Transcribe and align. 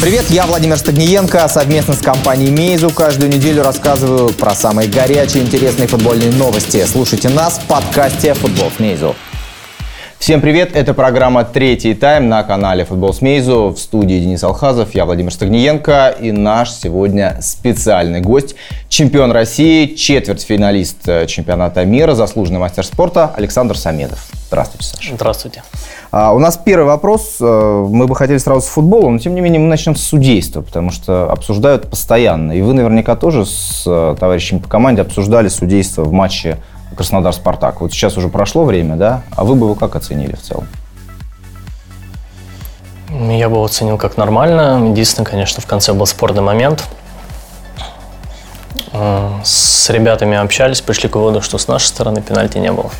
Привет, 0.00 0.30
я 0.30 0.46
Владимир 0.46 0.76
Стагниенко. 0.78 1.46
Совместно 1.46 1.94
с 1.94 2.00
компанией 2.00 2.50
Мейзу 2.50 2.90
каждую 2.90 3.30
неделю 3.30 3.62
рассказываю 3.62 4.30
про 4.30 4.52
самые 4.52 4.88
горячие 4.88 5.44
интересные 5.44 5.86
футбольные 5.86 6.32
новости. 6.32 6.84
Слушайте 6.86 7.28
нас 7.28 7.58
в 7.58 7.66
подкасте 7.68 8.34
«Футбол 8.34 8.70
с 8.76 8.80
Мейзу». 8.80 9.14
Всем 10.18 10.40
привет, 10.40 10.76
это 10.76 10.94
программа 10.94 11.44
«Третий 11.44 11.94
тайм» 11.94 12.28
на 12.28 12.44
канале 12.44 12.84
«Футбол 12.84 13.12
с 13.12 13.20
Мейзу». 13.20 13.70
В 13.70 13.76
студии 13.76 14.20
Денис 14.20 14.44
Алхазов, 14.44 14.94
я 14.94 15.04
Владимир 15.04 15.32
Стагниенко 15.32 16.14
и 16.20 16.30
наш 16.30 16.70
сегодня 16.70 17.38
специальный 17.40 18.20
гость, 18.20 18.54
чемпион 18.88 19.32
России, 19.32 19.86
четвертьфиналист 19.86 21.08
э, 21.08 21.26
чемпионата 21.26 21.84
мира, 21.84 22.14
заслуженный 22.14 22.60
мастер 22.60 22.86
спорта 22.86 23.32
Александр 23.36 23.76
Самедов. 23.76 24.24
Здравствуйте, 24.46 24.86
Саша. 24.86 25.14
Здравствуйте. 25.14 25.62
А, 26.14 26.34
у 26.34 26.38
нас 26.38 26.58
первый 26.62 26.84
вопрос. 26.84 27.38
Э, 27.40 27.86
мы 27.88 28.06
бы 28.06 28.14
хотели 28.14 28.36
сразу 28.36 28.60
с 28.60 28.66
футбола, 28.66 29.08
но 29.08 29.18
тем 29.18 29.34
не 29.34 29.40
менее 29.40 29.58
мы 29.58 29.66
начнем 29.68 29.96
с 29.96 30.02
судейства, 30.02 30.60
потому 30.60 30.90
что 30.90 31.32
обсуждают 31.32 31.88
постоянно. 31.88 32.52
И 32.52 32.60
вы 32.60 32.74
наверняка 32.74 33.16
тоже 33.16 33.46
с 33.46 33.84
э, 33.86 34.14
товарищами 34.20 34.58
по 34.58 34.68
команде 34.68 35.00
обсуждали 35.00 35.48
судейство 35.48 36.04
в 36.04 36.12
матче 36.12 36.58
Краснодар-Спартак. 36.94 37.80
Вот 37.80 37.92
сейчас 37.92 38.18
уже 38.18 38.28
прошло 38.28 38.64
время, 38.64 38.96
да? 38.96 39.22
А 39.34 39.44
вы 39.44 39.54
бы 39.54 39.64
его 39.64 39.74
как 39.74 39.96
оценили 39.96 40.34
в 40.34 40.42
целом? 40.42 40.66
Я 43.30 43.48
бы 43.48 43.64
оценил 43.64 43.96
как 43.96 44.18
нормально. 44.18 44.86
Единственное, 44.90 45.24
конечно, 45.24 45.62
в 45.62 45.66
конце 45.66 45.94
был 45.94 46.04
спорный 46.04 46.42
момент. 46.42 46.84
С 49.44 49.88
ребятами 49.88 50.36
общались, 50.36 50.82
пришли 50.82 51.08
к 51.08 51.16
выводу, 51.16 51.40
что 51.40 51.56
с 51.56 51.68
нашей 51.68 51.86
стороны 51.86 52.20
пенальти 52.20 52.58
не 52.58 52.70
было. 52.70 52.90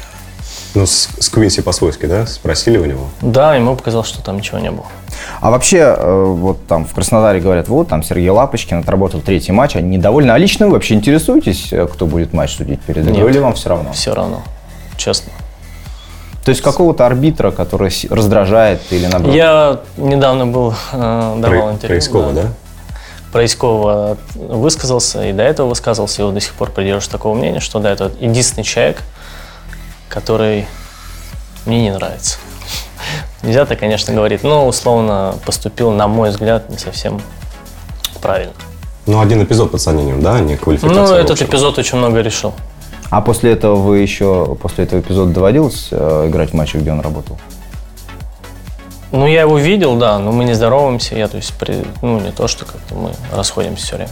Ну, 0.74 0.86
с, 0.86 1.10
с 1.18 1.28
Квинси 1.28 1.60
по-свойски, 1.60 2.06
да? 2.06 2.26
Спросили 2.26 2.78
у 2.78 2.84
него? 2.86 3.08
Да, 3.20 3.54
ему 3.54 3.76
показалось, 3.76 4.08
что 4.08 4.22
там 4.22 4.38
ничего 4.38 4.58
не 4.58 4.70
было. 4.70 4.86
А 5.40 5.50
вообще, 5.50 5.78
э, 5.96 6.24
вот 6.24 6.66
там 6.66 6.86
в 6.86 6.94
Краснодаре 6.94 7.40
говорят, 7.40 7.68
вот 7.68 7.88
там 7.88 8.02
Сергей 8.02 8.30
Лапочкин 8.30 8.78
отработал 8.78 9.20
третий 9.20 9.52
матч, 9.52 9.76
они 9.76 9.96
недовольны. 9.96 10.30
А 10.30 10.38
лично 10.38 10.66
вы 10.66 10.72
вообще 10.72 10.94
интересуетесь, 10.94 11.72
э, 11.72 11.86
кто 11.86 12.06
будет 12.06 12.32
матч 12.32 12.56
судить 12.56 12.80
перед 12.80 13.06
игрой, 13.06 13.30
или 13.30 13.38
вам 13.38 13.52
все 13.52 13.68
равно? 13.68 13.92
Все 13.92 14.14
равно, 14.14 14.42
честно. 14.96 15.32
То 16.44 16.48
есть 16.48 16.62
какого-то 16.62 17.06
арбитра, 17.06 17.50
который 17.50 17.92
раздражает 18.10 18.80
или 18.90 19.06
наоборот? 19.06 19.34
Я 19.34 19.80
недавно 19.96 20.46
был, 20.46 20.74
э, 20.92 20.96
давал 21.38 21.40
Про, 21.40 21.72
интервью. 21.72 21.78
про 21.88 21.98
Искова, 21.98 22.32
да? 22.32 22.42
Про 23.30 23.44
Искова 23.44 24.16
высказался, 24.34 25.26
и 25.26 25.32
до 25.32 25.42
этого 25.42 25.68
высказывался, 25.68 26.22
и 26.22 26.24
вот 26.24 26.34
до 26.34 26.40
сих 26.40 26.54
пор 26.54 26.70
придерживаюсь 26.70 27.08
такого 27.08 27.34
мнения, 27.34 27.60
что 27.60 27.78
да, 27.78 27.90
это 27.90 28.10
единственный 28.20 28.64
человек, 28.64 29.02
который 30.12 30.66
мне 31.66 31.82
не 31.82 31.90
нравится. 31.90 32.38
Нельзя 33.42 33.64
так, 33.64 33.78
конечно, 33.78 34.12
говорить, 34.14 34.42
но 34.44 34.66
условно 34.68 35.34
поступил, 35.46 35.90
на 35.90 36.06
мой 36.06 36.30
взгляд, 36.30 36.68
не 36.68 36.78
совсем 36.78 37.20
правильно. 38.20 38.52
Ну, 39.06 39.20
один 39.20 39.42
эпизод 39.42 39.72
под 39.72 39.80
сомнением, 39.80 40.22
да, 40.22 40.38
не 40.40 40.56
квалификация. 40.56 41.06
Ну, 41.06 41.14
этот 41.14 41.40
эпизод 41.42 41.78
очень 41.78 41.98
много 41.98 42.20
решил. 42.20 42.52
А 43.10 43.20
после 43.20 43.52
этого 43.52 43.74
вы 43.76 43.98
еще, 43.98 44.56
после 44.60 44.84
этого 44.84 45.00
эпизода 45.00 45.32
доводилось 45.32 45.88
э, 45.90 46.26
играть 46.28 46.50
в 46.50 46.54
матче, 46.54 46.78
где 46.78 46.92
он 46.92 47.00
работал? 47.00 47.36
Ну, 49.10 49.26
я 49.26 49.42
его 49.42 49.58
видел, 49.58 49.96
да, 49.96 50.18
но 50.18 50.32
мы 50.32 50.44
не 50.44 50.54
здороваемся, 50.54 51.16
я, 51.16 51.28
то 51.28 51.36
есть, 51.36 51.52
при- 51.54 51.84
ну, 52.00 52.20
не 52.20 52.30
то, 52.30 52.48
что 52.48 52.64
как-то 52.64 52.94
мы 52.94 53.12
расходимся 53.32 53.84
все 53.84 53.96
время. 53.96 54.10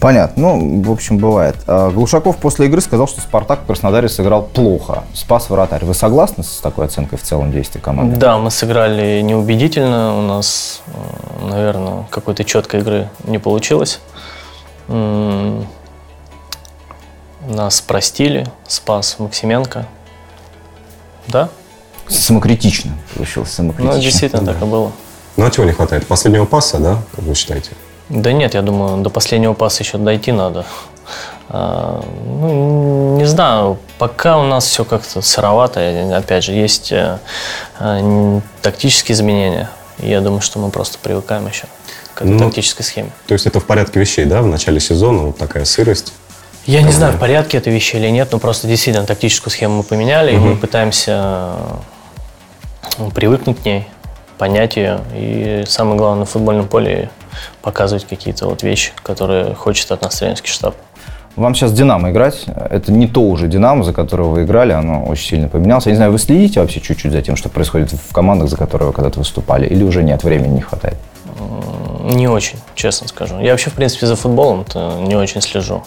Понятно. 0.00 0.54
Ну, 0.54 0.82
в 0.82 0.90
общем, 0.90 1.18
бывает. 1.18 1.56
А, 1.66 1.90
Глушаков 1.90 2.36
после 2.38 2.66
игры 2.66 2.80
сказал, 2.80 3.06
что 3.06 3.20
«Спартак» 3.20 3.60
в 3.62 3.66
Краснодаре 3.66 4.08
сыграл 4.08 4.42
плохо. 4.42 5.04
Спас 5.14 5.48
вратарь. 5.48 5.84
Вы 5.84 5.94
согласны 5.94 6.42
с 6.42 6.58
такой 6.58 6.86
оценкой 6.86 7.18
в 7.18 7.22
целом 7.22 7.52
действий 7.52 7.80
команды? 7.80 8.16
Да, 8.16 8.38
мы 8.38 8.50
сыграли 8.50 9.20
неубедительно. 9.20 10.18
У 10.18 10.22
нас, 10.22 10.82
наверное, 11.40 12.04
какой-то 12.10 12.44
четкой 12.44 12.80
игры 12.80 13.08
не 13.24 13.38
получилось. 13.38 14.00
Нас 17.48 17.80
простили, 17.80 18.46
спас 18.66 19.16
Максименко. 19.18 19.86
Да? 21.28 21.48
Самокритично. 22.08 22.92
Получилось 23.14 23.52
самокритично. 23.52 23.96
Ну, 23.96 24.02
действительно, 24.02 24.44
так 24.44 24.60
и 24.62 24.64
было. 24.64 24.92
Ну, 25.36 25.46
а 25.46 25.50
чего 25.50 25.64
не 25.64 25.72
хватает? 25.72 26.06
Последнего 26.06 26.44
паса, 26.44 26.78
да, 26.78 26.98
как 27.14 27.24
вы 27.24 27.34
считаете? 27.34 27.70
Да 28.12 28.32
нет, 28.32 28.52
я 28.54 28.62
думаю, 28.62 29.02
до 29.02 29.08
последнего 29.10 29.54
паса 29.54 29.82
еще 29.82 29.96
дойти 29.98 30.32
надо. 30.32 30.64
А, 31.48 32.02
ну, 32.26 33.16
не 33.16 33.24
знаю, 33.24 33.78
пока 33.98 34.38
у 34.38 34.44
нас 34.44 34.64
все 34.66 34.84
как-то 34.84 35.22
сыровато. 35.22 36.16
Опять 36.16 36.44
же, 36.44 36.52
есть 36.52 36.92
э, 36.92 37.18
н- 37.80 38.42
тактические 38.60 39.14
изменения. 39.14 39.68
Я 39.98 40.20
думаю, 40.20 40.42
что 40.42 40.58
мы 40.58 40.70
просто 40.70 40.98
привыкаем 41.02 41.46
еще 41.48 41.64
к 42.14 42.22
Ну, 42.22 42.38
тактической 42.38 42.84
схеме. 42.84 43.10
То 43.26 43.32
есть 43.34 43.46
это 43.46 43.60
в 43.60 43.64
порядке 43.64 43.98
вещей, 43.98 44.24
да, 44.26 44.42
в 44.42 44.46
начале 44.46 44.78
сезона 44.78 45.22
вот 45.22 45.38
такая 45.38 45.64
сырость. 45.64 46.12
Я 46.66 46.82
не 46.82 46.92
знаю, 46.92 47.14
в 47.14 47.18
порядке 47.18 47.58
это 47.58 47.70
вещи 47.70 47.96
или 47.96 48.08
нет, 48.08 48.28
но 48.30 48.38
просто 48.38 48.66
действительно 48.68 49.06
тактическую 49.06 49.50
схему 49.50 49.78
мы 49.78 49.82
поменяли, 49.82 50.32
и 50.32 50.36
мы 50.36 50.56
пытаемся 50.56 51.54
э, 52.98 53.10
привыкнуть 53.14 53.60
к 53.60 53.64
ней, 53.64 53.88
понять 54.42 54.74
ее. 54.74 54.98
И 55.14 55.62
самое 55.68 55.96
главное, 55.96 56.20
на 56.20 56.26
футбольном 56.26 56.66
поле 56.66 57.10
показывать 57.60 58.08
какие-то 58.08 58.48
вот 58.48 58.64
вещи, 58.64 58.90
которые 59.04 59.54
хочет 59.54 59.92
от 59.92 60.02
нас 60.02 60.18
тренерский 60.18 60.50
штаб. 60.50 60.74
Вам 61.36 61.54
сейчас 61.54 61.72
«Динамо» 61.72 62.10
играть. 62.10 62.46
Это 62.46 62.90
не 62.90 63.06
то 63.06 63.20
уже 63.20 63.46
«Динамо», 63.46 63.84
за 63.84 63.92
которого 63.92 64.30
вы 64.30 64.42
играли. 64.42 64.72
Оно 64.72 65.04
очень 65.04 65.28
сильно 65.28 65.46
поменялось. 65.46 65.86
Я 65.86 65.92
не 65.92 65.96
знаю, 65.96 66.10
вы 66.10 66.18
следите 66.18 66.58
вообще 66.58 66.80
чуть-чуть 66.80 67.12
за 67.12 67.22
тем, 67.22 67.36
что 67.36 67.50
происходит 67.50 67.92
в 67.92 68.12
командах, 68.12 68.48
за 68.48 68.56
которые 68.56 68.88
вы 68.88 68.92
когда-то 68.92 69.20
выступали? 69.20 69.68
Или 69.68 69.84
уже 69.84 70.02
нет, 70.02 70.24
времени 70.24 70.54
не 70.54 70.60
хватает? 70.60 70.96
Не 72.02 72.26
очень, 72.26 72.58
честно 72.74 73.06
скажу. 73.06 73.38
Я 73.38 73.52
вообще, 73.52 73.70
в 73.70 73.74
принципе, 73.74 74.06
за 74.06 74.16
футболом 74.16 74.66
не 75.06 75.14
очень 75.14 75.40
слежу. 75.40 75.84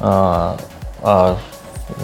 А, 0.00 0.56
а 1.02 1.36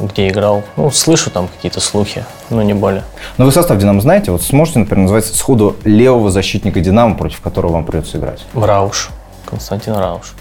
где 0.00 0.28
играл, 0.28 0.62
ну, 0.76 0.90
слышу 0.90 1.30
там 1.30 1.48
какие-то 1.48 1.80
слухи, 1.80 2.24
но 2.50 2.62
не 2.62 2.74
более. 2.74 3.04
Но 3.38 3.44
вы 3.44 3.52
состав 3.52 3.78
«Динамо» 3.78 4.00
знаете? 4.00 4.30
Вот 4.30 4.42
сможете, 4.42 4.80
например, 4.80 5.02
назвать 5.02 5.26
сходу 5.26 5.76
левого 5.84 6.30
защитника 6.30 6.80
«Динамо», 6.80 7.16
против 7.16 7.40
которого 7.40 7.72
вам 7.72 7.84
придется 7.84 8.18
играть? 8.18 8.44
Рауш, 8.54 9.10
Константин 9.44 9.94
Рауш. 9.94 10.34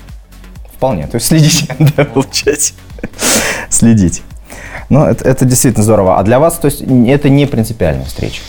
Вполне. 0.76 1.08
То 1.08 1.16
есть 1.16 1.28
следите, 1.28 1.76
да, 1.98 2.06
получается. 2.06 2.74
Следите. 3.70 4.22
Ну, 4.90 5.06
это, 5.06 5.28
это 5.28 5.46
действительно 5.46 5.84
здорово. 5.84 6.20
А 6.20 6.24
для 6.24 6.40
вас, 6.40 6.56
то 6.56 6.66
есть, 6.66 6.82
это 6.82 7.30
не 7.30 7.46
принципиальная 7.46 8.06
встреча? 8.06 8.42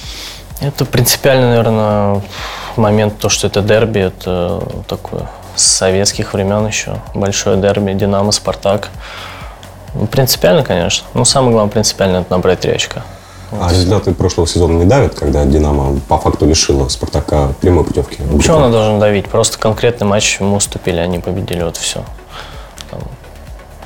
Это 0.61 0.85
принципиально, 0.85 1.49
наверное, 1.49 2.23
момент, 2.77 3.19
то, 3.19 3.29
что 3.29 3.47
это 3.47 3.63
дерби, 3.63 4.01
это 4.01 4.63
такое 4.89 5.29
с 5.55 5.63
советских 5.63 6.33
времен 6.35 6.67
еще, 6.67 6.97
большое 7.15 7.57
дерби, 7.61 7.93
Динамо, 7.93 8.33
Спартак. 8.33 8.89
Ну, 9.95 10.07
принципиально, 10.07 10.63
конечно. 10.65 11.07
Но 11.15 11.25
самое 11.25 11.53
главное, 11.53 11.73
принципиально, 11.73 12.19
это 12.19 12.31
набрать 12.31 12.61
три 12.61 12.73
очка. 12.73 13.03
А 13.61 13.71
результаты 13.71 14.15
прошлого 14.15 14.49
сезона 14.49 14.79
не 14.79 14.87
давят, 14.87 15.15
когда 15.15 15.45
«Динамо» 15.45 16.01
по 16.09 16.17
факту 16.17 16.47
лишила 16.47 16.89
«Спартака» 16.89 17.53
прямой 17.61 17.85
путевки? 17.85 18.17
Почему 18.35 18.57
она 18.57 18.71
должна 18.71 18.99
давить? 18.99 19.27
Просто 19.29 19.59
конкретный 19.59 20.07
матч 20.07 20.41
мы 20.41 20.57
уступили, 20.57 20.97
они 21.01 21.19
победили, 21.19 21.63
вот 21.63 21.77
все. 21.77 22.03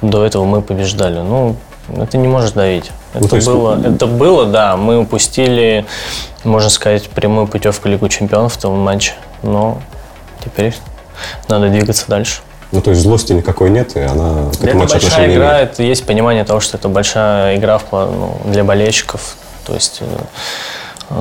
До 0.03 0.25
этого 0.25 0.45
мы 0.45 0.63
побеждали. 0.63 1.19
Ну, 1.19 1.57
это 1.97 2.17
не 2.19 2.29
может 2.29 2.55
давить. 2.55 2.93
Это, 3.15 3.27
Ну, 3.29 3.35
есть- 3.37 3.47
было, 3.49 3.81
это 3.83 4.07
было, 4.07 4.47
да. 4.47 4.77
Мы 4.77 4.99
упустили, 4.99 5.87
можно 6.45 6.71
сказать, 6.71 7.09
прямую 7.09 7.47
путевку 7.49 7.89
Лигу 7.89 8.09
Чемпионов 8.09 8.53
в 8.55 8.59
том 8.59 8.79
матче. 8.79 9.15
Но 9.43 9.81
теперь 10.45 10.77
надо 11.49 11.71
двигаться 11.71 12.05
дальше. 12.09 12.43
Ну, 12.73 12.81
то 12.81 12.91
есть 12.91 13.03
злости 13.03 13.33
никакой 13.33 13.71
нет, 13.71 13.97
и 13.97 14.01
она 14.01 14.51
к 14.51 14.55
Это 14.57 14.67
этому 14.67 14.81
матчу 14.81 14.93
большая 14.95 15.33
игра, 15.33 15.57
имеет. 15.57 15.73
это 15.73 15.83
есть 15.83 16.05
понимание 16.05 16.45
того, 16.45 16.61
что 16.61 16.77
это 16.77 16.89
большая 16.89 17.57
игра 17.57 17.79
в 17.79 17.85
ну, 17.93 18.37
для 18.45 18.65
болельщиков. 18.65 19.37
То 19.65 19.75
есть 19.75 19.99
э, 20.01 20.07
э, 21.11 21.15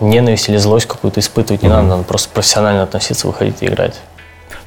ненависть 0.00 0.48
или 0.48 0.56
злость 0.56 0.86
какую-то 0.86 1.20
испытывать 1.20 1.62
не 1.62 1.68
надо, 1.68 1.88
надо 1.88 2.02
просто 2.02 2.28
профессионально 2.30 2.82
относиться, 2.82 3.26
выходить 3.26 3.62
и 3.62 3.66
играть. 3.66 3.94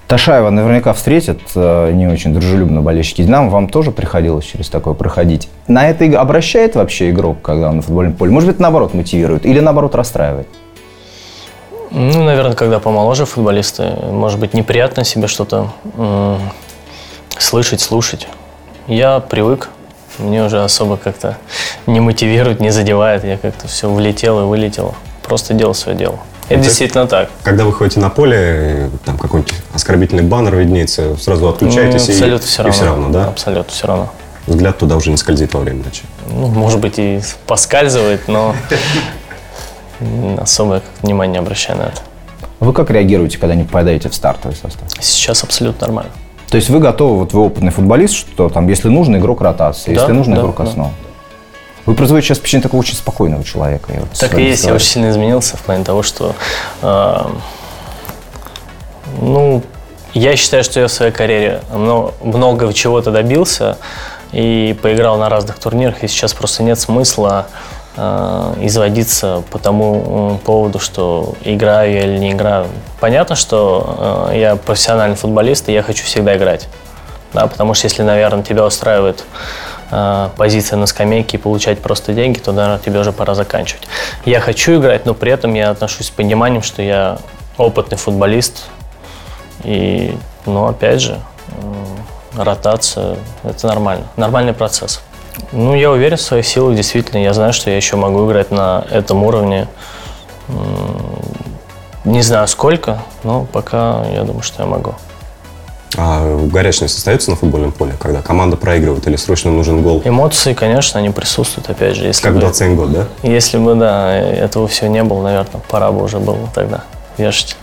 Ташаева 0.07 0.50
наверняка 0.50 0.94
встретят 0.94 1.42
э, 1.56 1.92
не 1.92 2.07
очень 2.07 2.33
дружелюбно 2.33 2.81
болельщики 2.81 3.24
«Динамо». 3.24 3.50
Вам 3.50 3.68
тоже 3.68 3.92
приходилось 3.92 4.45
через 4.45 4.69
такое 4.69 4.94
проходить? 4.94 5.50
На 5.68 5.89
это 5.89 6.06
обращает 6.19 6.75
вообще 6.75 7.09
игрок, 7.09 7.42
когда 7.42 7.69
он 7.69 7.77
на 7.77 7.81
футбольном 7.81 8.13
поле? 8.13 8.31
Может 8.31 8.50
быть, 8.50 8.59
наоборот 8.59 8.94
мотивирует 8.94 9.45
или 9.45 9.59
наоборот 9.59 9.95
расстраивает? 9.95 10.48
Ну, 11.92 12.24
наверное, 12.24 12.54
когда 12.56 12.80
помоложе 12.80 13.25
футболисты, 13.25 13.84
может 14.12 14.39
быть, 14.39 14.54
неприятно 14.54 15.04
себе 15.04 15.28
что-то 15.28 15.69
слышать, 17.38 17.81
слушать. 17.81 18.28
Я 18.88 19.19
привык, 19.19 19.69
мне 20.18 20.44
уже 20.44 20.63
особо 20.63 20.98
как-то 20.98 21.38
не 21.86 22.00
мотивирует, 22.00 22.60
не 22.60 22.72
задевает. 22.72 23.24
Я 23.24 23.38
как-то 23.38 23.68
все 23.68 23.89
влетел 23.92 24.42
и 24.42 24.44
вылетел. 24.45 24.95
Просто 25.24 25.54
делал 25.54 25.74
свое 25.74 25.98
дело. 25.98 26.19
Это 26.45 26.56
Это- 26.56 26.63
действительно 26.63 27.07
так. 27.07 27.30
Когда 27.44 27.66
вы 27.66 27.74
ходите 27.74 28.00
на 28.00 28.10
поле, 28.10 28.90
там 29.06 29.18
какой-нибудь 29.18 29.54
оскорбительный 29.74 30.24
баннер 30.24 30.56
виднеется, 30.56 31.18
сразу 31.18 31.50
отключаетесь 31.50 32.07
Ну, 32.07 32.13
и- 32.13 32.16
абсолютно 32.16 32.48
все 32.48 32.62
и, 32.62 32.63
равно. 32.63 32.74
все 32.74 32.86
равно, 32.86 33.10
да? 33.10 33.28
Абсолютно 33.28 33.72
все 33.74 33.88
равно. 33.88 34.10
Взгляд 34.48 34.78
туда 34.78 34.95
уже 34.95 35.12
не 35.12 35.18
скользит 35.18 35.54
во 35.54 35.60
время 35.60 35.83
матча. 35.83 36.04
Ну, 36.31 36.48
может 36.48 36.80
быть, 36.80 36.94
и 36.98 37.19
поскальзывает, 37.48 38.30
но 38.30 38.56
особо 40.39 40.81
внимания 41.01 41.33
не 41.33 41.39
обращаю 41.39 41.79
на 41.79 41.83
это. 41.83 42.01
Вы 42.59 42.73
как 42.73 42.89
реагируете, 42.89 43.38
когда 43.38 43.55
не 43.55 43.63
попадаете 43.63 44.09
в 44.09 44.15
стартовый 44.15 44.55
состав? 44.55 44.89
Сейчас 44.99 45.44
абсолютно 45.44 45.88
нормально. 45.88 46.11
То 46.49 46.55
есть 46.57 46.69
вы 46.69 46.79
готовы, 46.79 47.19
вот 47.19 47.33
вы 47.33 47.41
опытный 47.45 47.71
футболист, 47.71 48.15
что 48.15 48.49
там, 48.49 48.67
если 48.67 48.88
нужно, 48.89 49.17
игрок 49.17 49.41
ротации, 49.41 49.94
Да, 49.94 50.01
если 50.01 50.13
нужно, 50.13 50.35
да, 50.35 50.41
игрок 50.41 50.55
да. 50.57 50.63
основы. 50.63 50.91
Вы 51.85 51.94
производите 51.94 52.27
сейчас 52.27 52.38
впечатление 52.39 52.63
такого 52.63 52.79
очень 52.81 52.95
спокойного 52.95 53.44
человека. 53.44 53.94
я 53.94 53.99
вот 54.01 54.09
Так 54.11 54.38
и 54.38 54.41
есть, 54.44 54.63
я 54.63 54.73
разговариваю. 54.73 54.75
очень 54.77 54.88
сильно 54.88 55.09
изменился 55.09 55.57
в 55.57 55.61
плане 55.61 55.83
того, 55.83 56.03
что, 56.03 56.35
э, 56.81 57.17
ну, 59.21 59.61
я 60.13 60.35
считаю, 60.35 60.63
что 60.63 60.79
я 60.79 60.88
в 60.88 60.91
своей 60.91 61.11
карьере 61.11 61.61
мно- 61.73 62.13
много 62.23 62.73
чего-то 62.73 63.11
добился 63.11 63.77
и 64.31 64.77
поиграл 64.81 65.17
на 65.17 65.29
разных 65.29 65.59
турнирах, 65.59 66.03
и 66.03 66.07
сейчас 66.07 66.33
просто 66.33 66.63
нет 66.63 66.79
смысла 66.79 67.47
э, 67.49 67.76
изводиться 67.97 69.44
по 69.49 69.57
тому 69.57 70.39
поводу, 70.45 70.79
что 70.79 71.33
играю 71.44 71.91
я 71.91 72.03
или 72.03 72.19
не 72.19 72.31
играю. 72.33 72.67
Понятно, 72.99 73.35
что 73.35 74.29
э, 74.31 74.39
я 74.39 74.55
профессиональный 74.55 75.15
футболист, 75.15 75.67
и 75.69 75.73
я 75.73 75.81
хочу 75.81 76.05
всегда 76.05 76.38
играть. 76.38 76.67
Да, 77.33 77.47
потому 77.47 77.73
что 77.73 77.85
если, 77.88 78.03
наверное, 78.03 78.44
тебя 78.44 78.65
устраивает 78.65 79.23
э, 79.89 80.29
позиция 80.38 80.77
на 80.77 80.85
скамейке 80.85 81.38
и 81.38 81.39
получать 81.39 81.79
просто 81.79 82.13
деньги, 82.13 82.38
то, 82.38 82.51
наверное, 82.51 82.79
тебе 82.79 82.99
уже 82.99 83.11
пора 83.11 83.33
заканчивать. 83.33 83.88
Я 84.25 84.41
хочу 84.41 84.79
играть, 84.79 85.07
но 85.07 85.15
при 85.15 85.31
этом 85.31 85.55
я 85.55 85.71
отношусь 85.71 86.07
с 86.07 86.11
пониманием, 86.11 86.61
что 86.61 86.83
я 86.83 87.17
опытный 87.57 87.97
футболист. 87.97 88.65
И, 89.63 90.15
ну, 90.45 90.67
опять 90.67 91.01
же, 91.01 91.19
ротация– 92.35 93.17
это 93.44 93.67
нормально. 93.67 94.05
Нормальный 94.15 94.53
процесс. 94.53 95.01
Ну, 95.51 95.75
я 95.75 95.92
уверен 95.92 96.18
в 96.18 96.22
своих 96.22 96.45
силах, 96.45 96.75
действительно. 96.75 97.19
Я 97.22 97.34
знаю, 97.34 97.54
что 97.54 97.69
я 97.69 97.78
еще 97.78 97.95
могу 97.95 98.28
играть 98.28 98.51
на 98.51 98.86
этом 98.92 99.24
уровне. 99.24 99.68
Не 102.06 102.22
знаю 102.22 102.48
сколько, 102.48 103.00
но 103.24 103.45
пока 103.51 104.06
я 104.13 104.24
думаю, 104.24 104.42
что 104.44 104.63
я 104.63 104.69
могу. 104.69 104.94
А 105.98 106.38
горячность 106.48 106.98
остается 106.98 107.31
на 107.31 107.36
футбольном 107.36 107.72
поле, 107.72 107.94
когда 108.00 108.22
команда 108.22 108.56
проигрывает 108.56 109.07
или 109.07 109.16
срочно 109.16 109.51
нужен 109.51 109.81
гол? 109.81 110.01
Эмоции, 110.06 110.54
конечно, 110.54 111.00
они 111.00 111.10
присутствуют, 111.10 111.69
опять 111.69 111.95
же. 111.95 112.06
Если 112.06 112.24
Как 112.24 112.33
бы, 112.33 112.40
21 112.40 112.75
год, 112.75 112.92
да? 112.92 113.07
если 113.24 113.57
бы, 113.57 113.75
да, 113.75 114.16
этого 114.16 114.68
всего 114.68 114.90
не 114.90 115.04
было, 115.04 115.24
наверное, 115.24 115.62
пора 115.69 115.92
бы 115.92 116.04
уже 116.04 116.19
было 116.19 116.50
тогда 116.54 116.83
вешать. 117.18 117.57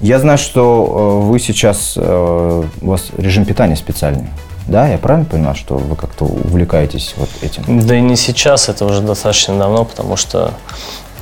Я 0.00 0.18
знаю, 0.18 0.36
что 0.38 1.22
э, 1.24 1.26
вы 1.26 1.38
сейчас, 1.38 1.94
э, 1.96 2.64
у 2.82 2.86
вас 2.86 3.06
режим 3.16 3.46
питания 3.46 3.76
специальный. 3.76 4.28
Да, 4.66 4.88
я 4.88 4.98
правильно 4.98 5.28
понимаю, 5.28 5.54
что 5.54 5.76
вы 5.76 5.94
как-то 5.94 6.24
увлекаетесь 6.24 7.14
вот 7.16 7.28
этим? 7.40 7.86
Да 7.86 7.96
и 7.96 8.00
не 8.00 8.16
сейчас, 8.16 8.68
это 8.68 8.84
уже 8.84 9.00
достаточно 9.00 9.56
давно, 9.56 9.84
потому 9.84 10.16
что 10.16 10.52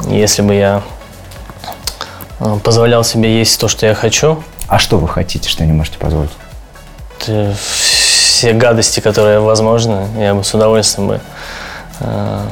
если 0.09 0.41
бы 0.43 0.55
я 0.55 0.83
э, 2.41 2.57
позволял 2.65 3.05
себе 3.05 3.39
есть 3.39 3.61
то, 3.61 3.69
что 3.69 3.87
я 3.87 3.95
хочу, 3.95 4.43
А 4.67 4.79
что 4.79 4.99
вы 4.99 5.09
хотите, 5.09 5.49
что 5.49 5.65
не 5.65 5.73
можете 5.73 5.99
позволить? 5.99 6.31
все 7.19 8.53
гадости, 8.53 9.01
которые 9.01 9.41
возможны, 9.41 10.07
я 10.19 10.35
бы 10.35 10.43
с 10.45 10.53
удовольствием 10.53 11.09
бы 11.09 11.21
э, 12.01 12.49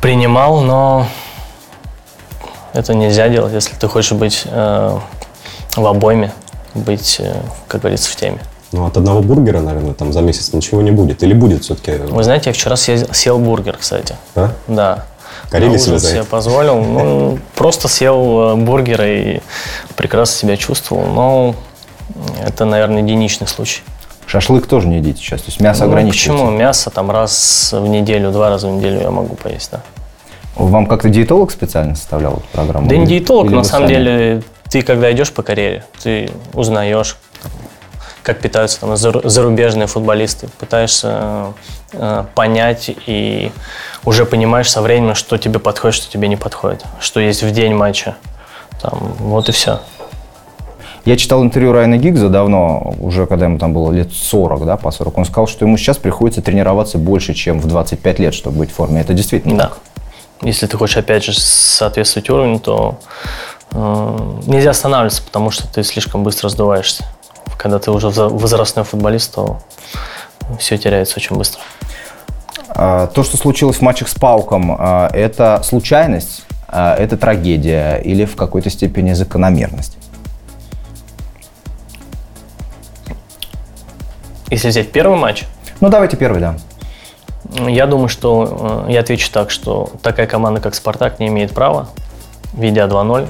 принимал, 0.00 0.60
но 0.60 1.06
это 2.72 2.94
нельзя 2.94 3.28
делать, 3.28 3.52
если 3.52 3.74
ты 3.74 3.88
хочешь 3.88 4.12
быть 4.12 4.42
э, 4.46 4.98
в 5.76 5.86
обойме, 5.86 6.32
быть, 6.74 7.16
э, 7.20 7.42
как 7.68 7.82
говорится, 7.82 8.10
в 8.10 8.16
теме. 8.16 8.38
Ну, 8.72 8.86
от 8.86 8.96
одного 8.96 9.20
бургера, 9.20 9.60
наверное, 9.60 9.92
там 9.94 10.12
за 10.12 10.20
месяц 10.22 10.52
ничего 10.52 10.80
не 10.82 10.90
будет. 10.90 11.22
Или 11.22 11.34
будет 11.34 11.64
все-таки, 11.64 11.92
Вы 12.06 12.22
знаете, 12.24 12.50
я 12.50 12.54
вчера 12.54 12.76
съездил- 12.76 13.12
съел 13.12 13.38
бургер, 13.38 13.76
кстати. 13.78 14.16
да? 14.34 14.52
Да. 14.66 15.04
Корили 15.50 15.76
себя 15.76 15.98
за 15.98 16.08
себе 16.08 16.20
это? 16.20 16.28
позволил. 16.28 16.76
Ну, 16.82 17.38
просто 17.54 17.88
съел 17.88 18.52
э, 18.52 18.54
бургер 18.56 19.02
и 19.04 19.40
прекрасно 19.96 20.36
себя 20.38 20.56
чувствовал. 20.56 21.04
Но 21.06 21.54
это, 22.42 22.64
наверное, 22.64 23.02
единичный 23.02 23.46
случай. 23.46 23.82
Шашлык 24.26 24.66
тоже 24.66 24.88
не 24.88 24.96
едите 24.98 25.18
сейчас, 25.20 25.42
то 25.42 25.48
есть 25.50 25.60
мясо 25.60 25.84
Ну, 25.84 25.90
ограничиваете. 25.90 26.42
почему? 26.44 26.56
Мясо 26.56 26.88
там 26.90 27.10
раз 27.10 27.74
в 27.78 27.86
неделю, 27.86 28.30
два 28.30 28.48
раза 28.48 28.68
в 28.68 28.70
неделю 28.72 29.00
я 29.00 29.10
могу 29.10 29.34
поесть, 29.34 29.70
да. 29.72 29.82
Вам 30.56 30.86
как-то 30.86 31.08
диетолог 31.10 31.50
специально 31.50 31.94
составлял 31.94 32.34
эту 32.34 32.44
программу? 32.52 32.88
Да 32.88 32.96
не 32.96 33.06
диетолог, 33.06 33.46
или 33.46 33.54
на 33.56 33.64
самом 33.64 33.88
сами? 33.88 33.94
деле, 33.98 34.42
ты 34.70 34.80
когда 34.82 35.12
идешь 35.12 35.32
по 35.32 35.42
карьере, 35.42 35.84
ты 36.02 36.30
узнаешь, 36.54 37.16
как 38.22 38.40
питаются 38.40 38.80
там 38.80 38.92
зару- 38.94 39.28
зарубежные 39.28 39.86
футболисты, 39.86 40.48
пытаешься 40.58 41.52
э, 41.92 42.24
понять 42.34 42.90
и 43.06 43.52
уже 44.04 44.24
понимаешь 44.24 44.70
со 44.70 44.80
временем, 44.82 45.14
что 45.14 45.38
тебе 45.38 45.58
подходит, 45.58 45.96
что 45.96 46.10
тебе 46.10 46.28
не 46.28 46.36
подходит, 46.36 46.84
что 47.00 47.20
есть 47.20 47.42
в 47.42 47.50
день 47.50 47.74
матча. 47.74 48.16
Там, 48.80 48.98
вот 49.18 49.48
и 49.48 49.52
все. 49.52 49.80
Я 51.04 51.16
читал 51.16 51.42
интервью 51.42 51.72
Райана 51.72 51.96
Гиггза 51.98 52.28
давно, 52.28 52.94
уже 53.00 53.26
когда 53.26 53.46
ему 53.46 53.58
там 53.58 53.74
было 53.74 53.90
лет 53.90 54.12
40, 54.12 54.64
да, 54.64 54.76
по 54.76 54.92
40. 54.92 55.18
Он 55.18 55.24
сказал, 55.24 55.48
что 55.48 55.64
ему 55.64 55.76
сейчас 55.76 55.98
приходится 55.98 56.42
тренироваться 56.42 56.96
больше, 56.96 57.34
чем 57.34 57.60
в 57.60 57.66
25 57.66 58.18
лет, 58.20 58.34
чтобы 58.34 58.58
быть 58.58 58.70
в 58.70 58.74
форме. 58.74 59.00
Это 59.00 59.12
действительно 59.12 59.56
Да. 59.56 59.62
так? 59.64 59.78
Если 60.42 60.66
ты 60.66 60.76
хочешь, 60.76 60.96
опять 60.96 61.24
же, 61.24 61.32
соответствовать 61.38 62.30
уровню, 62.30 62.60
то 62.60 62.98
э, 63.72 64.18
нельзя 64.46 64.70
останавливаться, 64.70 65.22
потому 65.22 65.50
что 65.50 65.66
ты 65.72 65.82
слишком 65.82 66.22
быстро 66.22 66.48
сдуваешься. 66.48 67.04
Когда 67.56 67.78
ты 67.78 67.90
уже 67.90 68.08
возрастной 68.08 68.84
футболист, 68.84 69.34
то 69.34 69.60
все 70.58 70.76
теряется 70.78 71.14
очень 71.16 71.36
быстро. 71.36 71.60
А, 72.68 73.06
То, 73.08 73.22
что 73.22 73.36
случилось 73.36 73.76
в 73.76 73.82
матчах 73.82 74.08
с 74.08 74.14
Пауком, 74.14 74.76
а, 74.78 75.08
это 75.12 75.60
случайность, 75.64 76.44
а, 76.68 76.94
это 76.96 77.16
трагедия 77.16 77.96
или 77.96 78.24
в 78.24 78.36
какой-то 78.36 78.70
степени 78.70 79.12
закономерность? 79.12 79.96
Если 84.50 84.68
взять 84.68 84.92
первый 84.92 85.18
матч, 85.18 85.44
Ну, 85.80 85.88
давайте 85.88 86.16
первый, 86.16 86.40
да. 86.40 86.56
я 87.68 87.86
думаю, 87.86 88.08
что 88.08 88.84
э, 88.86 88.92
я 88.92 89.00
отвечу 89.00 89.30
так, 89.32 89.50
что 89.50 89.90
такая 90.02 90.26
команда, 90.26 90.60
как 90.60 90.74
Спартак, 90.74 91.18
не 91.18 91.28
имеет 91.28 91.52
права, 91.52 91.88
ведя 92.52 92.86
2-0, 92.86 93.26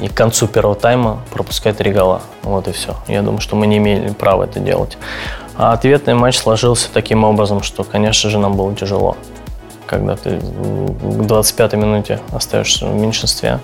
и 0.00 0.08
к 0.08 0.14
концу 0.14 0.46
первого 0.46 0.74
тайма 0.74 1.20
пропускать 1.30 1.76
три 1.76 1.92
гола. 1.92 2.22
Вот 2.42 2.68
и 2.68 2.72
все. 2.72 2.96
Я 3.06 3.22
думаю, 3.22 3.40
что 3.40 3.56
мы 3.56 3.66
не 3.66 3.78
имели 3.78 4.10
права 4.12 4.44
это 4.44 4.60
делать. 4.60 4.96
А 5.56 5.72
ответный 5.72 6.14
матч 6.14 6.38
сложился 6.38 6.88
таким 6.92 7.24
образом, 7.24 7.62
что, 7.62 7.84
конечно 7.84 8.30
же, 8.30 8.38
нам 8.38 8.56
было 8.56 8.74
тяжело. 8.74 9.16
Когда 9.86 10.16
ты 10.16 10.38
к 10.38 10.42
25-й 10.42 11.76
минуте 11.76 12.20
остаешься 12.32 12.86
в 12.86 12.94
меньшинстве. 12.94 13.60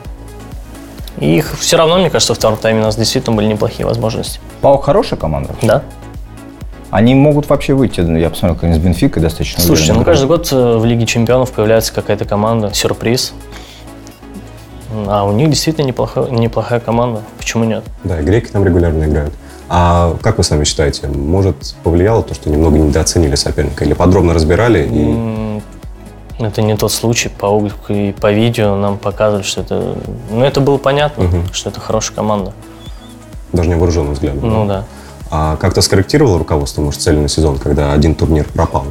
И 1.19 1.39
их 1.39 1.59
все 1.59 1.79
равно, 1.79 1.97
мне 1.99 2.11
кажется, 2.11 2.33
во 2.33 2.37
втором 2.37 2.59
тайме 2.59 2.81
у 2.81 2.85
нас 2.85 2.97
действительно 2.97 3.35
были 3.35 3.47
неплохие 3.47 3.87
возможности. 3.87 4.41
Паук 4.61 4.85
хорошая 4.85 5.19
команда? 5.19 5.55
Да? 5.63 5.83
Они 6.91 7.15
могут 7.15 7.49
вообще 7.49 7.75
выйти, 7.75 8.01
ну, 8.01 8.17
я 8.19 8.31
посмотрел, 8.31 8.55
как 8.55 8.65
они 8.65 8.75
с 8.75 8.79
Бенфикой 8.79 9.23
достаточно 9.23 9.63
Слушайте, 9.63 9.93
ну 9.93 10.03
играют. 10.03 10.19
каждый 10.19 10.29
год 10.29 10.49
э, 10.53 10.77
в 10.79 10.85
Лиге 10.85 11.05
Чемпионов 11.05 11.53
появляется 11.53 11.93
какая-то 11.93 12.25
команда, 12.27 12.73
сюрприз. 12.73 13.33
А 15.09 15.25
у 15.25 15.33
них 15.33 15.51
действительно 15.51 15.87
неплохая, 15.87 16.29
неплохая 16.31 16.81
команда. 16.81 17.23
Почему 17.39 17.65
нет? 17.65 17.85
Да, 18.05 18.21
греки 18.23 18.51
там 18.51 18.65
регулярно 18.65 19.05
играют. 19.05 19.35
А 19.69 20.17
как 20.23 20.39
вы 20.39 20.45
сами 20.45 20.65
считаете, 20.65 21.09
может 21.09 21.75
повлияло 21.83 22.23
то, 22.23 22.35
что 22.35 22.49
немного 22.51 22.79
недооценили 22.79 23.35
соперника? 23.35 23.85
Или 23.85 23.95
подробно 23.95 24.33
разбирали 24.33 24.89
и 24.91 26.43
Это 26.43 26.63
не 26.63 26.77
тот 26.77 26.93
случай. 26.93 27.29
По, 27.29 27.47
уг- 27.47 27.73
и 27.89 28.13
по 28.13 28.31
видео 28.33 28.77
нам 28.77 28.97
показывали, 28.99 29.43
что 29.43 29.63
это... 29.63 29.97
Ну, 30.31 30.43
это 30.45 30.61
было 30.61 30.77
понятно, 30.79 31.25
Мгм. 31.25 31.53
что 31.53 31.71
это 31.71 31.81
хорошая 31.81 32.15
команда. 32.17 32.53
даже 33.53 33.69
невооруженным 33.71 34.13
взглядом? 34.15 34.49
Ну 34.49 34.67
да. 34.67 34.85
А 35.31 35.57
как-то 35.57 35.81
скорректировало 35.81 36.39
руководство, 36.39 36.83
может, 36.83 37.01
цели 37.01 37.19
на 37.19 37.29
сезон, 37.29 37.59
когда 37.59 37.93
один 37.93 38.15
турнир 38.15 38.45
пропал? 38.55 38.85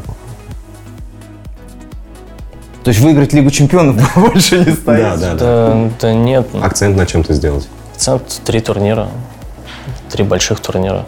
То 2.86 2.89
есть 2.89 3.01
выиграть 3.01 3.34
Лигу 3.34 3.50
Чемпионов 3.50 3.96
больше 4.15 4.60
не 4.60 4.72
стоит? 4.72 5.01
Да, 5.01 5.18
да, 5.18 5.34
да. 5.34 5.38
Да, 5.39 5.89
да 6.00 6.13
нет. 6.13 6.48
Акцент 6.62 6.96
на 6.96 7.08
чем-то 7.08 7.34
сделать. 7.34 7.68
Акцент 7.96 8.42
три 8.46 8.60
турнира. 8.60 9.10
Три 10.12 10.24
больших 10.24 10.60
турнира. 10.60 11.04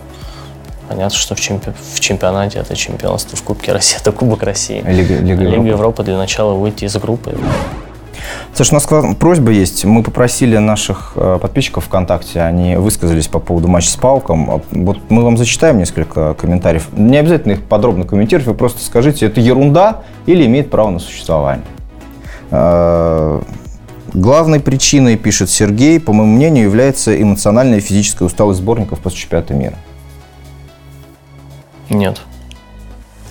Понятно, 0.90 1.16
что 1.16 1.36
в, 1.36 1.40
чемпи- 1.40 1.76
в 1.94 2.00
чемпионате 2.00 2.58
это 2.58 2.76
чемпионство, 2.76 3.38
в 3.38 3.44
Кубке 3.44 3.74
России 3.74 4.00
это 4.02 4.12
Кубок 4.12 4.42
России. 4.42 4.82
Лига, 4.88 5.18
Лига 5.20 5.44
Лига 5.44 5.44
Европы. 5.44 5.68
Европы 5.68 6.04
для 6.04 6.18
начала 6.18 6.54
выйти 6.56 6.86
из 6.86 6.96
группы. 6.96 7.38
Слушай, 8.58 8.72
у 8.72 8.74
нас 8.74 8.86
к 8.88 8.92
вам 8.92 9.16
просьба 9.16 9.52
есть. 9.52 9.86
Мы 9.86 10.02
попросили 10.02 10.58
наших 10.58 11.12
э, 11.14 11.38
подписчиков 11.40 11.86
ВКонтакте, 11.86 12.42
они 12.42 12.76
высказались 12.76 13.28
по 13.28 13.38
поводу 13.38 13.68
матча 13.68 13.92
с 13.92 13.96
Пауком. 13.96 14.50
А 14.50 14.62
Вот 14.72 14.98
мы 15.10 15.22
вам 15.22 15.38
зачитаем 15.38 15.78
несколько 15.78 16.34
комментариев. 16.34 16.88
Не 16.94 17.18
обязательно 17.18 17.52
их 17.52 17.62
подробно 17.62 18.04
комментировать, 18.04 18.48
вы 18.48 18.56
просто 18.56 18.84
скажите, 18.84 19.28
это 19.28 19.40
ерунда 19.42 20.02
или 20.26 20.44
имеет 20.48 20.72
право 20.72 20.90
на 20.90 20.98
существование. 20.98 21.68
Э, 22.50 23.44
Главной 24.16 24.60
причиной, 24.60 25.18
пишет 25.18 25.52
Сергей, 25.52 26.00
по 26.00 26.12
моему 26.12 26.34
мнению, 26.34 26.64
является 26.64 27.22
эмоциональная 27.22 27.78
и 27.78 27.82
физическая 27.82 28.26
усталость 28.26 28.62
сборников 28.62 29.02
после 29.02 29.20
чемпионата 29.20 29.54
мира. 29.54 29.76
Нет. 31.92 32.22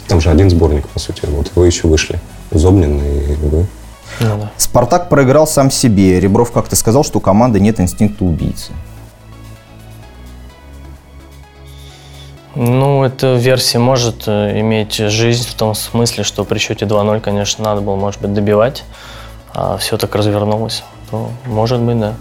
Там 0.06 0.20
же 0.20 0.30
один 0.30 0.50
сборник, 0.50 0.86
по 0.86 1.00
сути. 1.00 1.22
Вот 1.26 1.50
вы 1.56 1.66
еще 1.66 1.88
вышли. 1.88 2.20
Зобнин 2.52 3.00
и 3.00 3.34
вы. 3.42 3.66
Ну 4.20 4.38
да. 4.38 4.50
Спартак 4.56 5.08
проиграл 5.08 5.46
сам 5.46 5.70
себе. 5.70 6.20
Ребров 6.20 6.52
как-то 6.52 6.76
сказал, 6.76 7.04
что 7.04 7.18
у 7.18 7.20
команды 7.20 7.60
нет 7.60 7.80
инстинкта 7.80 8.24
убийцы. 8.24 8.72
Ну, 12.54 13.04
эта 13.04 13.34
версия 13.34 13.78
может 13.78 14.24
э, 14.26 14.60
иметь 14.60 14.94
жизнь 14.94 15.46
в 15.46 15.52
том 15.52 15.74
смысле, 15.74 16.24
что 16.24 16.42
при 16.44 16.58
счете 16.58 16.86
2-0, 16.86 17.20
конечно, 17.20 17.62
надо 17.62 17.82
было, 17.82 17.96
может 17.96 18.22
быть, 18.22 18.32
добивать, 18.32 18.84
а 19.52 19.76
все 19.76 19.98
так 19.98 20.14
развернулось. 20.14 20.82
То, 21.10 21.28
может 21.44 21.80
быть, 21.80 22.00
да. 22.00 22.14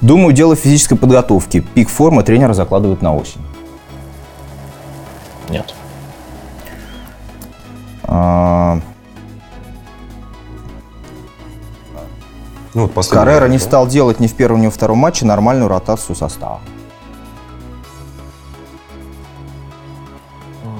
Думаю, 0.00 0.32
дело 0.32 0.54
физической 0.54 0.94
подготовке. 0.94 1.60
Пик 1.60 1.88
формы 1.88 2.22
тренера 2.22 2.52
закладывают 2.52 3.02
на 3.02 3.16
осень. 3.16 3.40
Нет. 5.48 5.74
Ну, 12.74 12.90
вот 12.94 13.06
Каррера 13.08 13.46
не 13.46 13.58
стал 13.58 13.86
делать 13.86 14.20
ни 14.20 14.28
в 14.28 14.34
первом, 14.34 14.60
ни 14.60 14.66
во 14.66 14.70
втором 14.70 14.98
матче 14.98 15.24
нормальную 15.24 15.68
ротацию 15.68 16.14
состава. 16.14 16.60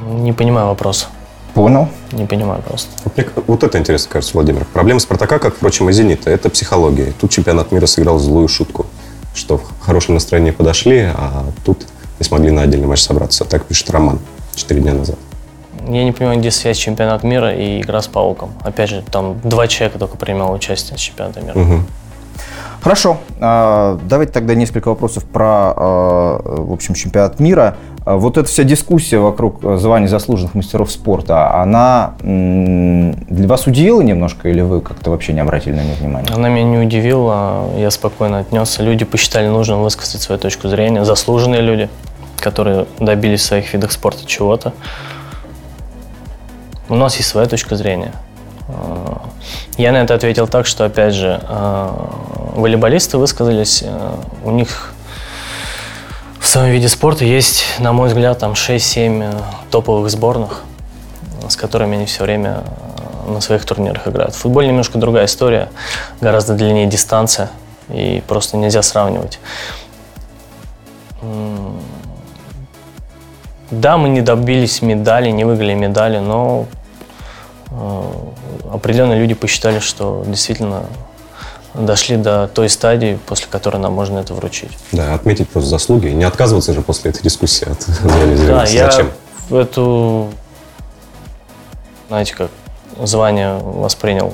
Не 0.07 0.33
понимаю 0.33 0.69
вопрос. 0.69 1.09
Понял? 1.55 1.89
Не 2.13 2.27
понимаю 2.27 2.63
просто. 2.63 2.91
Вот, 3.05 3.17
мне, 3.17 3.27
вот 3.47 3.65
это 3.65 3.79
интересно, 3.79 4.09
кажется, 4.13 4.35
Владимир. 4.35 4.65
Проблема 4.73 5.01
Спартака, 5.01 5.39
как, 5.39 5.57
впрочем, 5.57 5.89
и 5.91 5.93
Зенита, 5.93 6.31
это 6.31 6.49
психология. 6.49 7.13
Тут 7.21 7.31
чемпионат 7.33 7.73
мира 7.73 7.87
сыграл 7.87 8.19
злую 8.19 8.47
шутку, 8.47 8.87
что 9.35 9.59
в 9.59 9.81
хорошем 9.81 10.15
настроении 10.15 10.53
подошли, 10.53 11.11
а 11.13 11.45
тут 11.65 11.87
не 12.21 12.25
смогли 12.25 12.51
на 12.53 12.63
отдельный 12.63 12.87
матч 12.87 13.03
собраться. 13.03 13.45
Так 13.45 13.65
пишет 13.65 13.91
Роман 13.91 14.21
четыре 14.55 14.81
дня 14.81 14.95
назад. 14.95 15.19
Я 15.93 16.05
не 16.05 16.13
понимаю, 16.13 16.39
где 16.39 16.51
связь 16.51 16.77
чемпионат 16.79 17.25
мира 17.25 17.53
и 17.53 17.81
игра 17.81 18.01
с 18.01 18.07
Пауком. 18.07 18.51
Опять 18.63 18.91
же, 18.91 19.03
там 19.11 19.41
два 19.43 19.67
человека 19.67 19.99
только 19.99 20.17
принимало 20.17 20.55
участие 20.55 20.97
в 20.97 21.01
чемпионате 21.01 21.41
мира. 21.41 21.59
Мгм. 21.59 21.87
Хорошо. 22.81 23.19
А, 23.41 23.99
Давайте 24.09 24.33
тогда 24.33 24.55
несколько 24.55 24.89
вопросов 24.89 25.25
про, 25.25 25.75
а, 25.77 26.43
в 26.63 26.73
общем, 26.73 26.95
чемпионат 26.95 27.39
мира. 27.41 27.77
А, 28.07 28.17
Вот 28.17 28.39
эта 28.39 28.49
вся 28.49 28.65
дискуссия 28.65 29.19
вокруг 29.19 29.61
звания 29.79 30.09
заслуженных 30.09 30.55
мастеров 30.55 30.91
спорта, 30.91 31.55
она 31.55 32.15
для 32.23 33.49
вас 33.49 33.67
удивила 33.67 34.01
немножко 34.01 34.49
или 34.49 34.63
вы 34.63 34.81
как-то 34.81 35.11
вообще 35.11 35.33
не 35.33 35.41
обратили 35.41 35.75
на 35.75 35.83
нее 35.83 35.95
внимания? 36.01 36.29
Она 36.33 36.49
меня 36.49 36.65
не 36.65 36.79
удивила, 36.79 37.69
я 37.77 37.91
спокойно 37.91 38.39
отнесся. 38.39 38.83
Люди 38.83 39.05
посчитали 39.05 39.49
нужным 39.49 39.83
высказать 39.83 40.23
свою 40.23 40.39
точку 40.39 40.69
зрения. 40.69 41.05
Заслуженные 41.05 41.61
люди, 41.61 41.91
которые 42.39 42.87
добились 42.99 43.41
в 43.41 43.45
своих 43.45 43.71
видах 43.75 43.93
спорта 43.93 44.25
чего-то. 44.27 44.73
У 46.91 46.97
нас 46.97 47.17
есть 47.17 47.29
своя 47.29 47.47
точка 47.47 47.77
зрения. 47.77 48.13
Э, 48.69 49.15
Я 49.79 49.93
на 49.93 49.99
это 49.99 50.15
ответил 50.15 50.49
так, 50.49 50.67
что, 50.67 50.85
опять 50.85 51.15
же, 51.15 51.41
э, 51.41 51.89
волейболисты 52.57 53.17
высказались, 53.17 53.85
э, 53.87 54.15
у 54.45 54.51
них 54.51 54.93
в 56.41 56.49
своем 56.49 56.73
виде 56.73 56.89
спорта 56.89 57.25
есть, 57.25 57.65
на 57.79 57.93
мой 57.93 58.09
взгляд, 58.09 58.41
там 58.41 58.55
6-7 58.55 59.23
э, 59.23 59.41
топовых 59.71 60.11
сборных, 60.11 60.65
с 61.49 61.55
которыми 61.55 61.97
они 61.97 62.07
все 62.07 62.25
время 62.25 62.65
на 63.29 63.41
своих 63.41 63.65
турнирах 63.65 64.09
играют. 64.09 64.35
В 64.35 64.39
футболе 64.39 64.67
немножко 64.67 64.99
другая 64.99 65.27
история, 65.27 65.69
гораздо 66.21 66.55
длиннее 66.55 66.87
дистанция, 66.89 67.51
и 67.89 68.21
просто 68.27 68.57
нельзя 68.57 68.83
сравнивать. 68.83 69.39
Да, 73.71 73.97
мы 73.97 74.09
не 74.09 74.21
добились 74.23 74.83
медали, 74.83 75.31
не 75.31 75.45
выиграли 75.45 75.75
медали, 75.75 76.19
но 76.19 76.67
определенные 78.73 79.21
люди 79.21 79.35
посчитали, 79.35 79.79
что 79.79 80.25
действительно 80.27 80.85
дошли 81.75 82.17
до 82.17 82.49
той 82.49 82.69
стадии, 82.69 83.19
после 83.27 83.47
которой 83.49 83.77
нам 83.77 83.93
можно 83.93 84.19
это 84.19 84.35
вручить. 84.35 84.77
Да, 84.93 85.15
отметить 85.15 85.49
просто 85.49 85.71
заслуги. 85.71 86.09
Не 86.09 86.25
отказываться 86.25 86.73
же 86.73 86.83
после 86.83 87.11
этой 87.11 87.23
дискуссии 87.23 87.71
от 87.71 87.87
Да, 88.47 88.65
я 88.65 88.91
Зачем? 88.91 89.11
эту, 89.51 90.31
знаете, 92.09 92.35
как 92.35 92.51
звание 93.03 93.59
воспринял. 93.59 94.33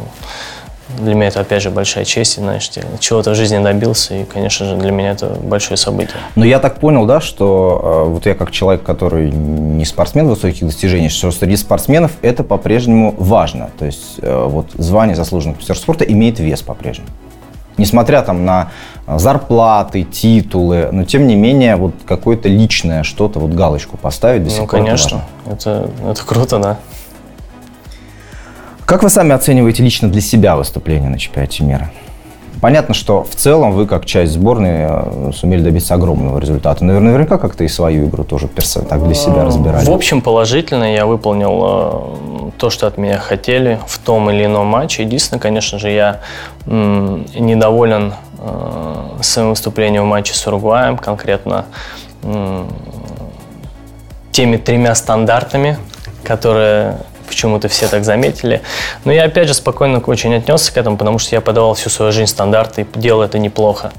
Для 0.99 1.15
меня 1.15 1.29
это, 1.29 1.41
опять 1.41 1.63
же, 1.63 1.71
большая 1.71 2.05
честь, 2.05 2.39
и, 2.39 2.41
знаешь, 2.41 2.71
я 2.77 2.83
чего-то 3.01 3.33
в 3.33 3.35
жизни 3.35 3.59
добился, 3.63 4.15
и, 4.15 4.25
конечно 4.25 4.67
же, 4.67 4.77
для 4.77 4.93
меня 4.93 5.11
это 5.11 5.27
большое 5.27 5.77
событие. 5.77 6.17
Но 6.37 6.45
я 6.45 6.61
так 6.61 6.79
понял, 6.79 7.07
да, 7.07 7.21
что 7.21 8.05
э, 8.07 8.11
вот 8.11 8.27
я 8.27 8.35
как 8.35 8.53
человек, 8.53 8.85
который 8.85 9.31
не 9.31 9.85
спортсмен 9.85 10.29
высоких 10.29 10.65
достижений, 10.65 11.09
что 11.09 11.33
среди 11.33 11.57
спортсменов 11.57 12.13
это 12.23 12.45
по-прежнему 12.45 13.15
важно. 13.19 13.71
То 13.79 13.85
есть 13.85 14.19
э, 14.23 14.47
вот 14.47 14.67
звание 14.75 15.17
заслуженных 15.17 15.57
мастеров 15.57 15.79
спорта 15.79 16.05
имеет 16.05 16.39
вес 16.39 16.63
по-прежнему. 16.63 17.09
Несмотря 17.79 18.23
там 18.23 18.47
на 18.47 18.71
зарплаты, 19.07 20.03
титулы, 20.03 20.89
но 20.93 21.05
тем 21.05 21.27
не 21.27 21.35
менее 21.35 21.77
вот 21.77 21.93
какое-то 22.07 22.49
личное 22.49 23.03
что-то, 23.03 23.39
вот 23.39 23.51
галочку 23.51 23.99
поставить 23.99 24.45
до 24.45 24.51
сих 24.51 24.61
Ну, 24.61 24.67
пор 24.67 24.79
это 24.81 24.87
конечно, 24.87 25.21
важно. 25.45 25.55
это, 25.55 25.91
это 26.11 26.25
круто, 26.25 26.59
да. 26.59 26.77
Как 28.87 29.03
вы 29.03 29.11
сами 29.11 29.35
оцениваете 29.35 29.83
лично 29.83 30.09
для 30.09 30.21
себя 30.21 30.55
выступление 30.55 31.11
на 31.11 31.19
чемпионате 31.19 31.65
мира? 31.65 31.91
Понятно, 32.61 32.95
что 32.95 33.25
в 33.25 33.35
целом 33.35 33.73
вы, 33.73 33.87
как 33.87 34.07
часть 34.07 34.33
сборной, 34.33 34.87
э, 34.89 35.33
сумели 35.35 35.61
добиться 35.61 35.95
огромного 35.95 36.39
результата. 36.39 36.85
Наверное, 36.85 37.11
наверняка 37.11 37.37
как-то 37.37 37.65
и 37.65 37.69
свою 37.69 38.09
игру 38.09 38.23
тоже 38.23 38.47
персо- 38.47 38.87
так 38.87 39.05
для 39.05 39.15
себя 39.15 39.45
разбирали. 39.45 39.85
В 39.85 39.91
общем, 39.91 40.21
положительно 40.23 40.95
я 40.95 41.05
выполнил 41.05 41.63
э, 41.65 42.51
то, 42.59 42.71
что 42.71 42.87
от 42.87 42.97
меня 42.97 43.19
хотели 43.19 43.81
в 43.89 43.99
том 43.99 44.31
или 44.31 44.45
ином 44.45 44.69
матче. 44.69 45.03
Единственное, 45.03 45.41
конечно 45.41 45.81
же, 45.81 45.91
я 45.91 46.21
недоволен 46.67 48.15
э, 48.39 48.95
своим 49.21 49.51
выступлением 49.51 50.05
в 50.05 50.07
матче 50.07 50.33
с 50.33 50.47
Уругваем, 50.47 50.97
конкретно 50.97 51.65
теми 54.31 54.57
тремя 54.57 54.95
стандартами, 54.95 55.77
которые 56.23 56.99
почему-то 57.27 57.69
все 57.69 57.89
так 57.89 58.05
заметили. 58.05 58.63
Но 59.05 59.13
я, 59.13 59.25
опять 59.25 59.49
же, 59.49 59.55
спокойно 59.55 59.99
очень 60.01 60.35
отнесся 60.35 60.73
к 60.73 60.77
этому, 60.77 60.97
потому 60.97 61.19
что 61.19 61.35
я 61.35 61.41
подавал 61.41 61.75
всю 61.75 61.91
свою 61.91 62.13
жизнь 62.13 62.31
стандарты 62.31 62.83
и 62.83 62.99
делал 62.99 63.23
это 63.23 63.39
неплохо. 63.39 63.93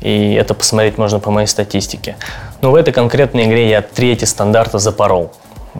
И 0.00 0.34
это 0.34 0.54
посмотреть 0.54 0.98
можно 0.98 1.18
по 1.18 1.30
моей 1.30 1.46
статистике. 1.46 2.16
Но 2.60 2.70
в 2.70 2.74
этой 2.74 2.92
конкретной 2.92 3.46
игре 3.46 3.68
я 3.68 3.82
третий 3.82 4.26
стандарта 4.26 4.78
запорол. 4.78 5.32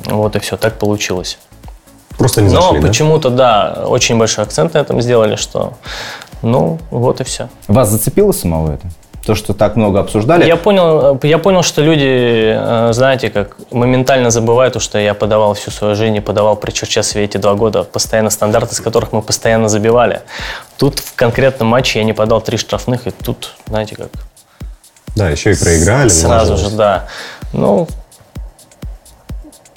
Вот 0.05 0.37
и 0.37 0.39
все, 0.39 0.57
так 0.57 0.79
получилось. 0.79 1.39
Просто 2.19 2.43
не 2.43 2.53
Но 2.53 2.61
зашли, 2.61 2.81
да? 2.81 2.89
почему-то, 2.89 3.31
да, 3.31 3.85
очень 3.87 4.19
большой 4.19 4.45
акцент 4.45 4.75
на 4.75 4.79
этом 4.79 5.01
сделали, 5.01 5.37
что 5.37 5.75
ну, 6.43 6.79
вот 6.91 7.21
и 7.21 7.25
все. 7.25 7.49
Вас 7.69 7.91
зацепило 7.91 8.33
самого 8.33 8.75
это? 8.75 8.87
То, 9.29 9.35
что 9.35 9.53
так 9.53 9.77
много 9.77 10.01
обсуждали? 10.01 10.47
Я 10.47 10.57
понял, 10.57 11.21
я 11.23 11.37
понял, 11.37 11.63
что 11.63 11.83
люди, 11.83 12.55
э, 12.57 12.93
знаете, 12.95 13.29
как 13.29 13.59
моментально 13.71 14.31
забывают, 14.31 14.73
то, 14.73 14.81
что 14.81 14.99
я 14.99 15.13
подавал 15.13 15.53
всю 15.53 15.71
свою 15.71 15.95
жизнь 15.95 16.17
и 16.17 16.21
подавал 16.21 16.57
при 16.57 16.71
Черчесове 16.71 17.27
эти 17.27 17.37
два 17.37 17.53
года 17.53 17.85
постоянно 17.85 18.31
стандарты, 18.31 18.75
с 18.75 18.81
которых 18.81 19.13
мы 19.13 19.21
постоянно 19.21 19.69
забивали. 19.69 20.23
Тут 20.79 21.01
в 21.01 21.15
конкретном 21.15 21.69
матче 21.69 21.99
я 21.99 22.07
не 22.07 22.15
подал 22.15 22.41
три 22.41 22.57
штрафных, 22.57 23.07
и 23.07 23.11
тут, 23.11 23.53
знаете, 23.67 23.97
как 23.97 24.09
Да, 25.15 25.29
еще 25.29 25.53
и 25.53 25.55
проиграли. 25.55 26.09
сразу 26.09 26.57
же, 26.57 26.71
да. 26.71 27.09
Ну, 27.53 27.87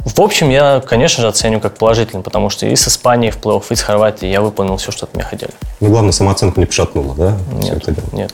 в 0.05 0.21
общем, 0.21 0.49
я, 0.49 0.79
конечно 0.79 1.23
же, 1.23 1.27
оцениваю 1.27 1.59
как 1.59 1.77
положительно, 1.77 2.21
потому 2.21 2.49
что 2.49 2.67
и 2.67 2.75
с 2.77 2.87
Испанией 2.87 3.31
в 3.33 3.37
плей-офф, 3.41 3.65
и 3.69 3.75
с 3.75 3.81
Хорватией 3.81 4.31
я 4.31 4.39
выполнил 4.39 4.77
все, 4.77 4.93
что 4.93 5.07
от 5.07 5.13
меня 5.13 5.25
хотели. 5.25 5.51
Ну, 5.81 5.89
главное, 5.89 6.13
самооценку 6.13 6.61
не 6.61 6.67
пошатнуло, 6.67 7.15
да? 7.15 7.37
Все 7.59 7.73
Нет, 7.73 7.81
это 7.81 7.91
дело. 7.91 8.05
нет. 8.13 8.33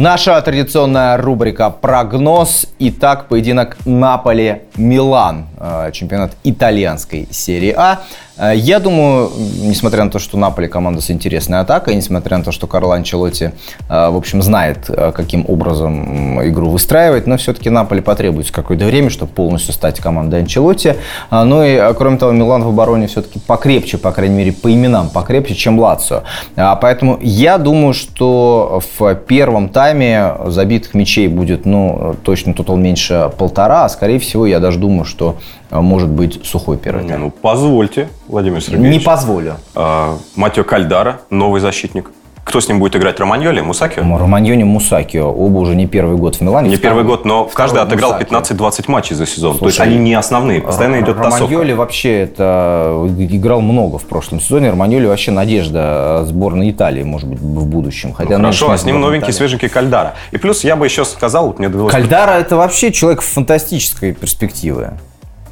Наша 0.00 0.40
традиционная 0.40 1.18
рубрика 1.18 1.68
«Прогноз». 1.68 2.66
Итак, 2.78 3.28
поединок 3.28 3.76
Наполе-Милан. 3.84 5.44
э, 5.58 5.90
Чемпионат 5.92 6.32
итальянской 6.42 7.28
серии 7.30 7.74
А. 7.76 7.98
Э, 8.40 8.52
Я 8.56 8.80
думаю, 8.80 9.30
несмотря 9.62 10.04
на 10.04 10.10
то, 10.10 10.18
что 10.18 10.38
Наполе 10.38 10.68
команда 10.68 11.00
с 11.00 11.10
интересной 11.10 11.60
атакой, 11.60 11.94
несмотря 11.94 12.38
на 12.38 12.44
то, 12.44 12.52
что 12.52 12.66
Карло 12.66 12.96
Анчелотти, 12.96 13.52
э, 13.88 14.10
в 14.10 14.16
общем, 14.16 14.42
знает, 14.42 14.86
э, 14.88 15.12
каким 15.14 15.44
образом 15.46 16.42
игру 16.48 16.70
выстраивать, 16.70 17.26
но 17.26 17.36
все-таки 17.36 17.68
Наполе 17.70 18.00
потребуется 18.02 18.52
какое-то 18.52 18.86
время, 18.86 19.10
чтобы 19.10 19.32
полностью 19.32 19.74
стать 19.74 20.00
командой 20.00 20.40
Анчелотти. 20.40 20.96
Ну 21.30 21.62
и, 21.62 21.94
кроме 21.94 22.16
того, 22.16 22.32
Милан 22.32 22.62
в 22.62 22.68
обороне 22.68 23.06
все-таки 23.06 23.38
покрепче, 23.38 23.98
по 23.98 24.12
крайней 24.12 24.36
мере, 24.36 24.52
по 24.52 24.72
именам 24.72 25.10
покрепче, 25.10 25.54
чем 25.54 25.78
Лацио. 25.78 26.22
Поэтому 26.56 27.18
я 27.20 27.58
думаю, 27.58 27.92
что 27.92 28.80
в 28.98 29.14
первом 29.14 29.68
тайме 29.68 30.34
забитых 30.46 30.94
мячей 30.94 31.28
будет, 31.28 31.66
ну, 31.66 32.16
точно 32.22 32.54
тотал 32.54 32.76
меньше 32.76 33.30
полтора, 33.36 33.84
а 33.84 33.88
скорее 33.88 34.18
всего, 34.18 34.46
я 34.46 34.60
даже 34.60 34.78
думаю, 34.78 35.04
что 35.04 35.36
может 35.70 36.08
быть 36.08 36.40
сухой 36.44 36.76
первый 36.78 37.04
Не, 37.04 37.16
ну 37.16 37.30
позвольте, 37.30 38.08
Владимир 38.28 38.58
Не 38.58 38.62
Сергеевич. 38.64 39.04
позволю. 39.04 39.54
А, 39.74 40.16
Матео 40.36 40.64
Кальдара, 40.64 41.20
новый 41.30 41.60
защитник. 41.60 42.10
Кто 42.42 42.58
с 42.60 42.66
ним 42.66 42.80
будет 42.80 42.96
играть? 42.96 43.20
Романьоли, 43.20 43.60
Мусакио? 43.60 44.02
Романьони, 44.02 44.64
Мусакио. 44.64 45.30
Оба 45.30 45.58
уже 45.58 45.76
не 45.76 45.86
первый 45.86 46.16
год 46.16 46.36
в 46.36 46.40
Милане. 46.40 46.70
Не 46.70 46.76
Второй- 46.76 46.96
первый 46.96 47.08
год, 47.08 47.24
но 47.24 47.44
каждый 47.44 47.80
отыграл 47.82 48.14
Мусакио. 48.14 48.38
15-20 48.40 48.88
матчей 48.88 49.14
за 49.14 49.26
сезон. 49.26 49.56
То 49.58 49.66
есть 49.66 49.76
Слушай, 49.76 49.88
они 49.92 49.98
не 50.02 50.14
основные, 50.14 50.60
постоянно 50.60 50.96
идет 51.00 51.18
тасовка. 51.18 51.44
Романьоли 51.44 51.72
вообще 51.74 52.22
это 52.22 53.06
играл 53.18 53.60
много 53.60 53.98
в 53.98 54.04
прошлом 54.06 54.40
сезоне. 54.40 54.70
Романьоли 54.70 55.06
вообще 55.06 55.30
надежда 55.30 56.24
сборной 56.26 56.70
Италии, 56.72 57.04
может 57.04 57.28
быть, 57.28 57.38
в 57.38 57.66
будущем. 57.66 58.14
Хотя 58.14 58.38
Ну, 58.38 58.44
Хорошо, 58.44 58.70
а 58.72 58.78
с 58.78 58.84
ним 58.84 59.00
новенький, 59.00 59.26
Италии- 59.28 59.36
свеженький 59.36 59.68
Кальдара. 59.68 60.14
И 60.32 60.38
плюс 60.38 60.64
я 60.64 60.74
бы 60.74 60.86
еще 60.86 61.04
сказал, 61.04 61.46
вот 61.46 61.58
мне 61.60 61.68
довелось... 61.68 61.92
Кальдара 61.92 62.32
это 62.32 62.56
вообще 62.56 62.90
человек 62.90 63.20
фантастической 63.20 64.12
перспективы. 64.12 64.94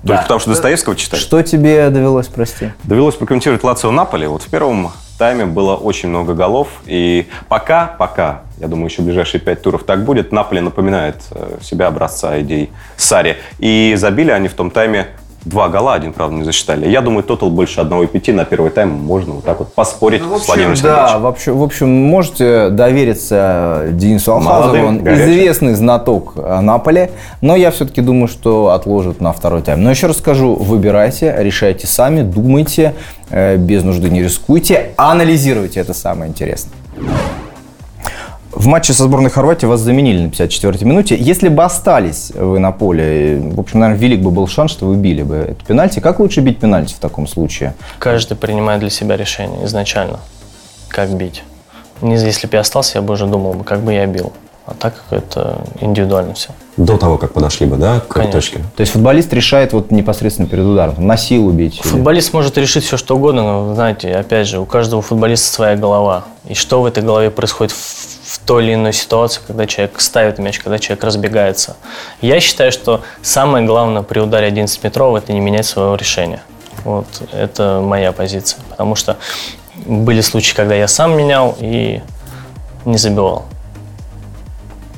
Только 0.02 0.16
Да. 0.16 0.22
потому 0.22 0.40
что 0.40 0.50
Достоевского 0.50 0.96
читать. 0.96 1.20
Что 1.20 1.42
тебе 1.42 1.90
довелось, 1.90 2.28
прости? 2.28 2.72
Довелось 2.84 3.16
прокомментировать 3.16 3.62
Лацио 3.64 3.90
Наполи. 3.90 4.26
Вот 4.26 4.42
в 4.42 4.48
первом 4.48 4.92
тайме 5.18 5.44
было 5.46 5.74
очень 5.74 6.08
много 6.08 6.34
голов. 6.34 6.68
И 6.86 7.28
пока, 7.48 7.86
пока, 7.98 8.42
я 8.58 8.68
думаю, 8.68 8.86
еще 8.88 9.02
ближайшие 9.02 9.40
пять 9.40 9.62
туров 9.62 9.82
так 9.84 10.04
будет, 10.04 10.30
Наполи 10.32 10.60
напоминает 10.60 11.16
э, 11.32 11.58
себя 11.60 11.88
образца 11.88 12.40
идей 12.40 12.70
Сари. 12.96 13.36
И 13.58 13.94
забили 13.96 14.30
они 14.30 14.48
в 14.48 14.54
том 14.54 14.70
тайме 14.70 15.08
два 15.48 15.68
гола, 15.68 15.94
один, 15.94 16.12
правда, 16.12 16.36
не 16.36 16.44
засчитали. 16.44 16.88
Я 16.88 17.00
думаю, 17.00 17.22
тотал 17.22 17.50
больше 17.50 17.80
1,5 17.80 18.32
на 18.32 18.44
первый 18.44 18.70
тайм 18.70 18.90
можно 18.90 19.34
вот 19.34 19.44
так 19.44 19.58
вот 19.58 19.72
поспорить 19.74 20.22
Ну, 20.22 20.38
в 20.38 20.42
с 20.42 20.46
Владимиром 20.46 20.72
общем, 20.72 20.84
да, 20.84 20.94
Сергеевичем. 20.96 21.22
в 21.22 21.26
общем, 21.26 21.58
в 21.58 21.62
общем, 21.62 21.88
можете 21.88 22.68
довериться 22.70 23.88
Денису 23.92 24.32
Алхазову. 24.34 24.86
Он 24.86 24.98
горячим. 25.02 25.24
известный 25.24 25.74
знаток 25.74 26.32
э, 26.36 26.60
Наполи, 26.60 27.10
но 27.40 27.56
я 27.56 27.70
все-таки 27.70 28.00
думаю, 28.00 28.28
что 28.28 28.70
отложат 28.70 29.20
на 29.20 29.32
второй 29.32 29.62
тайм. 29.62 29.82
Но 29.82 29.90
еще 29.90 30.06
раз 30.06 30.18
скажу, 30.18 30.54
выбирайте, 30.54 31.34
решайте 31.38 31.86
сами, 31.86 32.22
думайте, 32.22 32.94
э, 33.30 33.56
без 33.56 33.82
нужды 33.84 34.10
не 34.10 34.22
рискуйте, 34.22 34.90
анализируйте, 34.96 35.80
это 35.80 35.94
самое 35.94 36.30
интересное. 36.30 36.72
В 38.58 38.66
матче 38.66 38.92
со 38.92 39.04
сборной 39.04 39.30
Хорватии 39.30 39.66
вас 39.66 39.78
заменили 39.80 40.20
на 40.20 40.30
54-й 40.30 40.84
минуте. 40.84 41.16
Если 41.16 41.48
бы 41.48 41.62
остались 41.62 42.32
вы 42.34 42.58
на 42.58 42.72
поле, 42.72 43.38
в 43.40 43.60
общем, 43.60 43.78
наверное, 43.78 44.00
велик 44.02 44.18
бы 44.20 44.32
был 44.32 44.48
шанс, 44.48 44.72
что 44.72 44.86
вы 44.86 44.96
били 44.96 45.22
бы 45.22 45.36
это 45.36 45.64
пенальти. 45.64 46.00
Как 46.00 46.18
лучше 46.18 46.40
бить 46.40 46.58
пенальти 46.58 46.92
в 46.92 46.98
таком 46.98 47.28
случае? 47.28 47.74
Каждый 48.00 48.36
принимает 48.36 48.80
для 48.80 48.90
себя 48.90 49.16
решение 49.16 49.64
изначально, 49.66 50.18
как 50.88 51.10
бить. 51.10 51.44
Если 52.02 52.48
бы 52.48 52.54
я 52.54 52.60
остался, 52.62 52.98
я 52.98 53.02
бы 53.02 53.14
уже 53.14 53.26
думал, 53.26 53.52
бы, 53.54 53.62
как 53.62 53.78
бы 53.82 53.92
я 53.92 54.06
бил. 54.06 54.32
А 54.66 54.74
так 54.74 54.96
как 55.08 55.20
это 55.22 55.60
индивидуально 55.80 56.34
все. 56.34 56.50
До 56.76 56.96
того, 56.98 57.16
как 57.16 57.32
подошли 57.34 57.64
бы, 57.64 57.76
да, 57.76 58.00
к 58.00 58.08
Конечно. 58.08 58.32
точке. 58.32 58.58
То 58.76 58.80
есть 58.80 58.92
футболист 58.92 59.32
решает 59.32 59.72
вот 59.72 59.92
непосредственно 59.92 60.48
перед 60.48 60.64
ударом, 60.64 60.94
на 61.06 61.16
силу 61.16 61.52
бить. 61.52 61.76
или- 61.78 61.86
Футболист 61.86 62.32
может 62.32 62.58
решить 62.58 62.82
все, 62.84 62.96
что 62.96 63.14
угодно, 63.16 63.42
но, 63.42 63.74
знаете, 63.76 64.10
опять 64.16 64.48
же, 64.48 64.58
у 64.58 64.66
каждого 64.66 65.00
футболиста 65.00 65.46
своя 65.46 65.76
голова. 65.76 66.24
И 66.48 66.54
что 66.54 66.82
в 66.82 66.86
этой 66.86 67.04
голове 67.04 67.30
происходит 67.30 67.72
в 67.72 68.17
той 68.48 68.64
или 68.64 68.74
иной 68.74 68.94
ситуации, 68.94 69.42
когда 69.46 69.66
человек 69.66 70.00
ставит 70.00 70.38
мяч, 70.38 70.58
когда 70.58 70.78
человек 70.78 71.04
разбегается. 71.04 71.76
Я 72.22 72.40
считаю, 72.40 72.72
что 72.72 73.02
самое 73.20 73.66
главное 73.66 74.00
при 74.00 74.20
ударе 74.20 74.48
11-метрового– 74.48 75.18
это 75.18 75.34
не 75.34 75.40
менять 75.40 75.66
своего 75.66 75.96
решения. 75.96 76.40
Вот 76.82 77.06
это 77.30 77.82
моя 77.84 78.10
позиция. 78.10 78.62
Потому 78.70 78.94
что 78.94 79.18
были 79.84 80.22
случаи, 80.22 80.54
когда 80.54 80.74
я 80.74 80.88
сам 80.88 81.14
менял 81.14 81.58
и 81.60 82.00
не 82.86 82.96
забивал. 82.96 83.44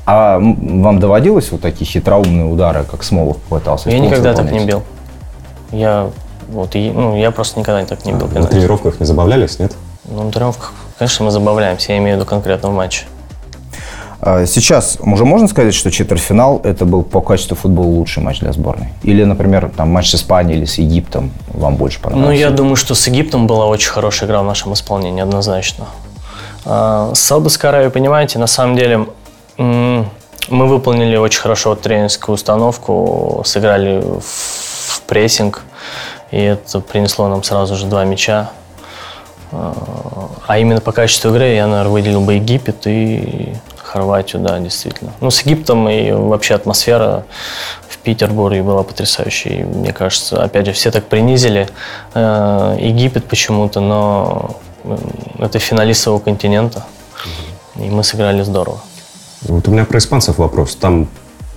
А 0.05 0.39
вам 0.39 1.01
доводилось 1.01 1.51
вот 1.51 1.59
такие 1.59 1.85
хитроумные 1.85 2.45
удары, 2.45 2.85
как 2.85 3.03
Смолов 3.03 3.35
пытался? 3.49 3.89
Я 3.89 3.99
никогда 3.99 4.33
так 4.33 4.45
не 4.45 4.59
выполнять? 4.59 4.67
бил. 4.67 4.83
Я, 5.77 6.09
вот, 6.47 6.73
и, 6.77 6.89
ну, 6.89 7.17
я 7.17 7.31
просто 7.31 7.59
никогда 7.59 7.83
так 7.83 8.05
не 8.05 8.13
бил. 8.13 8.27
На 8.27 8.33
пенальти. 8.33 8.51
тренировках 8.51 9.01
не 9.01 9.05
забавлялись, 9.05 9.59
нет? 9.59 9.75
Ну, 10.05 10.23
на 10.23 10.31
тренировках, 10.31 10.71
конечно, 10.97 11.25
мы 11.25 11.31
забавляемся, 11.31 11.91
я 11.91 11.97
имею 11.97 12.15
в 12.15 12.19
виду 12.21 12.29
конкретно 12.29 12.69
в 12.69 12.73
матче. 12.73 13.03
А 14.23 14.45
Сейчас 14.45 14.97
уже 15.01 15.25
можно 15.25 15.47
сказать, 15.47 15.73
что 15.73 15.89
четвертьфинал 15.89 16.61
это 16.63 16.85
был 16.85 17.01
по 17.01 17.21
качеству 17.21 17.55
футбола 17.55 17.87
лучший 17.87 18.21
матч 18.21 18.39
для 18.39 18.51
сборной? 18.53 18.89
Или, 19.01 19.23
например, 19.23 19.71
там 19.75 19.89
матч 19.89 20.11
с 20.11 20.15
Испанией 20.15 20.57
или 20.59 20.65
с 20.65 20.77
Египтом 20.77 21.31
вам 21.47 21.75
больше 21.75 21.99
Ну, 22.03 22.09
понравился? 22.11 22.39
я 22.39 22.51
думаю, 22.51 22.75
что 22.75 22.93
с 22.93 23.07
Египтом 23.07 23.47
была 23.47 23.65
очень 23.65 23.89
хорошая 23.89 24.29
игра 24.29 24.41
в 24.43 24.45
нашем 24.45 24.73
исполнении, 24.73 25.21
однозначно. 25.23 25.85
А, 26.65 27.11
С 27.15 27.19
Саудовской 27.19 27.69
Аравией, 27.71 27.91
понимаете, 27.91 28.37
на 28.37 28.47
самом 28.47 28.75
деле 28.77 29.07
мы 29.57 30.05
выполнили 30.67 31.15
очень 31.17 31.41
хорошо 31.41 31.75
тренерскую 31.75 32.35
установку, 32.35 33.41
сыграли 33.45 34.01
в, 34.01 34.21
в 34.21 35.01
прессинг, 35.07 35.63
и 36.31 36.37
это 36.37 36.79
принесло 36.79 37.27
нам 37.27 37.41
сразу 37.43 37.75
же 37.75 37.85
два 37.87 38.05
мяча. 38.05 38.51
А, 39.51 39.73
А 40.45 40.59
именно 40.59 40.79
по 40.79 40.91
качеству 40.91 41.31
игры 41.31 41.53
я, 41.55 41.65
наверное, 41.65 41.91
выделил 41.91 42.21
бы 42.21 42.35
Египет 42.35 42.85
и 42.85 43.53
Хорватию, 43.91 44.41
да, 44.41 44.57
действительно. 44.59 45.11
Ну, 45.19 45.31
с 45.31 45.41
Египтом 45.41 45.89
и 45.89 46.11
вообще 46.11 46.55
атмосфера 46.55 47.25
в 47.89 47.97
Петербурге 47.97 48.63
была 48.63 48.83
потрясающей. 48.83 49.63
Мне 49.63 49.91
кажется, 49.91 50.41
опять 50.41 50.67
же, 50.67 50.71
все 50.71 50.91
так 50.91 51.07
принизили 51.07 51.67
э, 52.13 52.77
Египет 52.79 53.25
почему-то, 53.25 53.81
но 53.81 54.55
это 55.39 55.59
финалист 55.59 56.03
своего 56.03 56.19
континента. 56.19 56.85
И 57.75 57.89
мы 57.89 58.05
сыграли 58.05 58.43
здорово. 58.43 58.79
Вот 59.41 59.67
у 59.67 59.71
меня 59.71 59.83
про 59.83 59.97
испанцев 59.97 60.37
вопрос. 60.37 60.75
Там, 60.75 61.09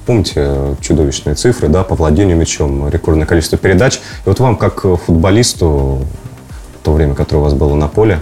помните, 0.04 0.76
чудовищные 0.80 1.36
цифры, 1.36 1.68
да, 1.68 1.84
по 1.84 1.94
владению 1.94 2.36
мячом, 2.36 2.88
рекордное 2.88 3.26
количество 3.26 3.58
передач. 3.58 3.98
И 3.98 4.00
вот 4.28 4.40
вам, 4.40 4.56
как 4.56 4.80
футболисту, 4.80 6.00
то 6.82 6.92
время, 6.92 7.14
которое 7.14 7.42
у 7.42 7.44
вас 7.44 7.54
было 7.54 7.76
на 7.76 7.86
поле, 7.86 8.18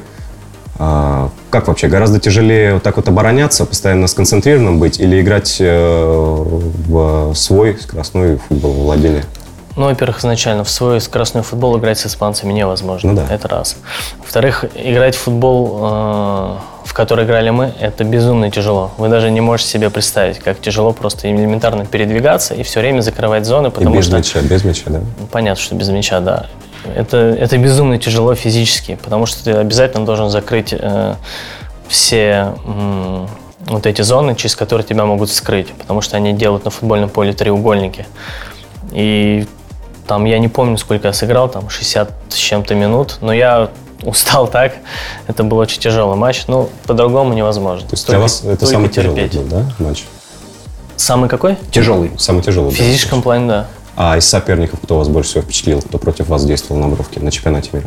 а, 0.79 1.31
как 1.53 1.69
вообще, 1.69 1.87
гораздо 1.87 2.19
тяжелее 2.19 2.75
вот 2.75 2.83
так 2.83 2.97
вот 2.97 3.07
обороняться, 3.09 3.67
постоянно 3.67 4.07
сконцентрированным 4.07 4.81
быть 4.81 4.99
или 4.99 5.21
играть 5.21 5.59
э, 5.61 6.45
в 6.89 7.35
свой 7.35 7.79
скоростной 7.79 8.39
футбол, 8.39 8.73
владение? 8.73 9.23
Ну, 9.77 9.85
во-первых, 9.85 10.21
изначально 10.21 10.65
в 10.65 10.71
свой 10.71 11.01
скоростной 11.01 11.43
футбол 11.43 11.79
играть 11.79 11.99
с 11.99 12.07
испанцами 12.07 12.53
невозможно. 12.53 13.13
Ну 13.13 13.17
да. 13.17 13.27
Это 13.33 13.49
раз. 13.49 13.77
Во-вторых, 14.19 14.65
играть 14.75 15.15
в 15.15 15.19
футбол, 15.19 15.79
э, 15.83 16.57
в 16.87 16.95
который 16.95 17.27
играли 17.27 17.51
мы, 17.51 17.73
это 17.81 18.05
безумно 18.05 18.51
тяжело. 18.51 18.91
Вы 18.97 19.09
даже 19.09 19.31
не 19.31 19.41
можете 19.43 19.71
себе 19.71 19.91
представить, 19.91 20.39
как 20.39 20.61
тяжело 20.61 20.93
просто 20.93 21.31
элементарно 21.31 21.85
передвигаться 21.85 22.55
и 22.55 22.63
все 22.63 22.81
время 22.81 23.03
закрывать 23.03 23.45
зоны, 23.45 23.69
И 23.69 23.71
потому 23.71 23.97
без 23.97 24.07
что... 24.07 24.17
мяча, 24.17 24.41
без 24.41 24.65
мяча, 24.65 24.85
да? 24.87 25.01
Понятно, 25.31 25.63
что 25.63 25.75
без 25.75 25.89
мяча, 25.91 26.21
да. 26.21 26.47
Это, 26.85 27.17
это 27.17 27.59
безумно 27.59 27.99
тяжело 27.99 28.35
физически, 28.35 28.99
потому 29.03 29.27
что 29.27 29.45
ты 29.45 29.53
обязательно 29.53 30.05
должен 30.05 30.31
закрыть 30.31 30.73
э, 30.77 31.15
все 31.89 32.55
м, 32.65 33.29
вот 33.67 33.87
эти 33.87 34.03
зоны, 34.03 34.35
через 34.35 34.57
которые 34.57 34.87
тебя 34.87 35.05
могут 35.05 35.31
вскрыть, 35.31 35.73
потому 35.73 36.01
что 36.01 36.17
они 36.17 36.33
делают 36.33 36.65
на 36.65 36.71
футбольном 36.71 37.09
поле 37.09 37.33
треугольники. 37.33 38.07
И 38.91 39.47
там 40.07 40.25
я 40.25 40.39
не 40.39 40.49
помню, 40.49 40.77
сколько 40.79 41.09
я 41.09 41.13
сыграл, 41.13 41.49
там 41.49 41.69
60 41.71 42.11
с 42.29 42.35
чем-то 42.35 42.75
минут, 42.75 43.19
но 43.21 43.33
я 43.33 43.71
устал 44.03 44.49
так. 44.49 44.75
Это 45.29 45.45
был 45.45 45.59
очень 45.59 45.81
тяжелый 45.81 46.17
матч. 46.17 46.45
Ну, 46.49 46.69
по-другому 46.87 47.35
невозможно. 47.35 47.87
То 47.89 47.95
есть 47.95 48.07
для 48.09 48.19
вас 48.19 48.43
это 48.45 48.67
самый 48.67 48.89
тяжелый 48.89 49.29
терпеть. 49.29 49.41
был, 49.41 49.59
да, 49.59 49.73
матч? 49.79 50.05
Самый 50.97 51.29
какой? 51.29 51.57
Тяжелый. 51.71 52.11
Самый 52.19 52.43
тяжелый. 52.43 52.71
В 52.71 52.75
физическом 52.75 53.23
плане, 53.23 53.49
да. 53.49 53.67
А 53.97 54.17
из 54.17 54.29
соперников 54.29 54.81
кто 54.83 54.99
вас 54.99 55.09
больше 55.09 55.31
всего 55.31 55.43
впечатлил? 55.43 55.83
Кто 55.83 55.99
против 55.99 56.29
вас 56.29 56.45
действовал 56.45 56.81
на 56.81 56.89
бровке 56.89 57.21
на 57.21 57.31
чемпионате 57.31 57.71
мира? 57.73 57.87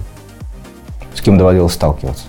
С 1.14 1.22
кем 1.22 1.38
доводилось 1.38 1.74
сталкиваться? 1.74 2.26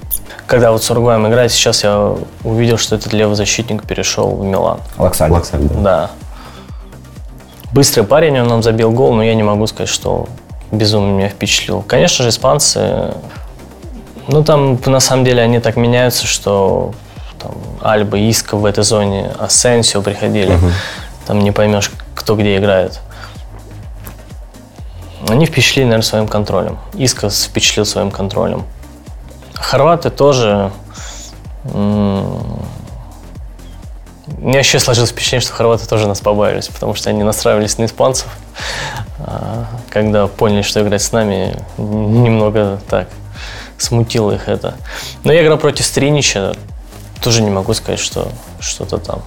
Когда 0.47 0.71
вот 0.71 0.83
с 0.83 0.91
Уругваем 0.91 1.27
играет, 1.27 1.51
сейчас 1.51 1.83
я 1.83 2.15
увидел, 2.45 2.79
что 2.79 2.95
этот 2.95 3.13
левый 3.13 3.35
защитник 3.35 3.85
перешел 3.85 4.37
в 4.37 4.45
Милан. 4.45 4.79
Лаксаль. 4.97 5.31
Лаксаль, 5.31 5.61
да. 5.63 5.75
Да. 5.81 6.11
Быстрый 7.73 8.05
парень, 8.05 8.41
он 8.41 8.47
нам 8.47 8.63
забил 8.63 8.93
гол, 8.93 9.13
но 9.15 9.23
я 9.25 9.35
не 9.35 9.43
могу 9.43 9.67
сказать, 9.67 9.89
что 9.89 10.29
безумно 10.71 11.11
меня 11.11 11.29
впечатлил. 11.29 11.83
Конечно 11.83 12.23
же, 12.23 12.31
испанцы, 12.31 13.13
ну 14.29 14.43
там 14.45 14.79
на 14.87 15.01
самом 15.01 15.25
деле 15.25 15.43
они 15.43 15.59
так 15.61 15.77
меняются, 15.77 16.27
что 16.27 16.93
там, 17.39 17.53
Альба, 17.83 18.19
Иска 18.19 18.57
в 18.57 18.65
этой 18.65 18.85
зоне, 18.85 19.33
Асенсио 19.39 20.01
приходили. 20.01 20.59
Там 21.27 21.41
не 21.41 21.51
поймешь, 21.51 21.91
кто 22.15 22.37
где 22.37 22.57
играет. 22.57 23.01
Они 25.29 25.47
впечатлили, 25.47 25.85
наверное, 25.87 26.05
своим 26.07 26.29
контролем. 26.29 26.79
Иска 26.95 27.29
впечатлил 27.31 27.85
своим 27.85 28.11
контролем. 28.11 28.65
Хорваты 29.55 30.11
тоже... 30.11 30.71
м, 31.65 32.61
У 34.39 34.41
меня 34.49 34.61
еще 34.61 34.79
сложилось 34.79 35.11
впечатление, 35.11 35.43
что 35.45 35.53
хорваты 35.55 35.87
тоже 35.87 36.07
нас 36.07 36.21
побаивались, 36.21 36.69
потому 36.69 36.95
что 36.95 37.11
они 37.11 37.23
настраивались 37.25 37.79
на 37.79 37.87
испанцев. 37.87 38.29
А 39.19 39.67
Когда 39.91 40.27
поняли, 40.27 40.63
что 40.63 40.81
играть 40.83 41.03
с 41.03 41.11
нами, 41.13 41.57
немного 41.79 42.81
так 42.89 43.09
смутило 43.79 44.33
их 44.33 44.49
это. 44.49 44.75
Но 45.25 45.33
я 45.33 45.43
играл 45.43 45.59
против 45.59 45.85
Стринича, 45.85 46.55
тоже 47.21 47.43
не 47.43 47.51
могу 47.51 47.75
сказать, 47.75 47.99
что 48.01 48.29
что-то 48.61 48.99
там. 48.99 49.23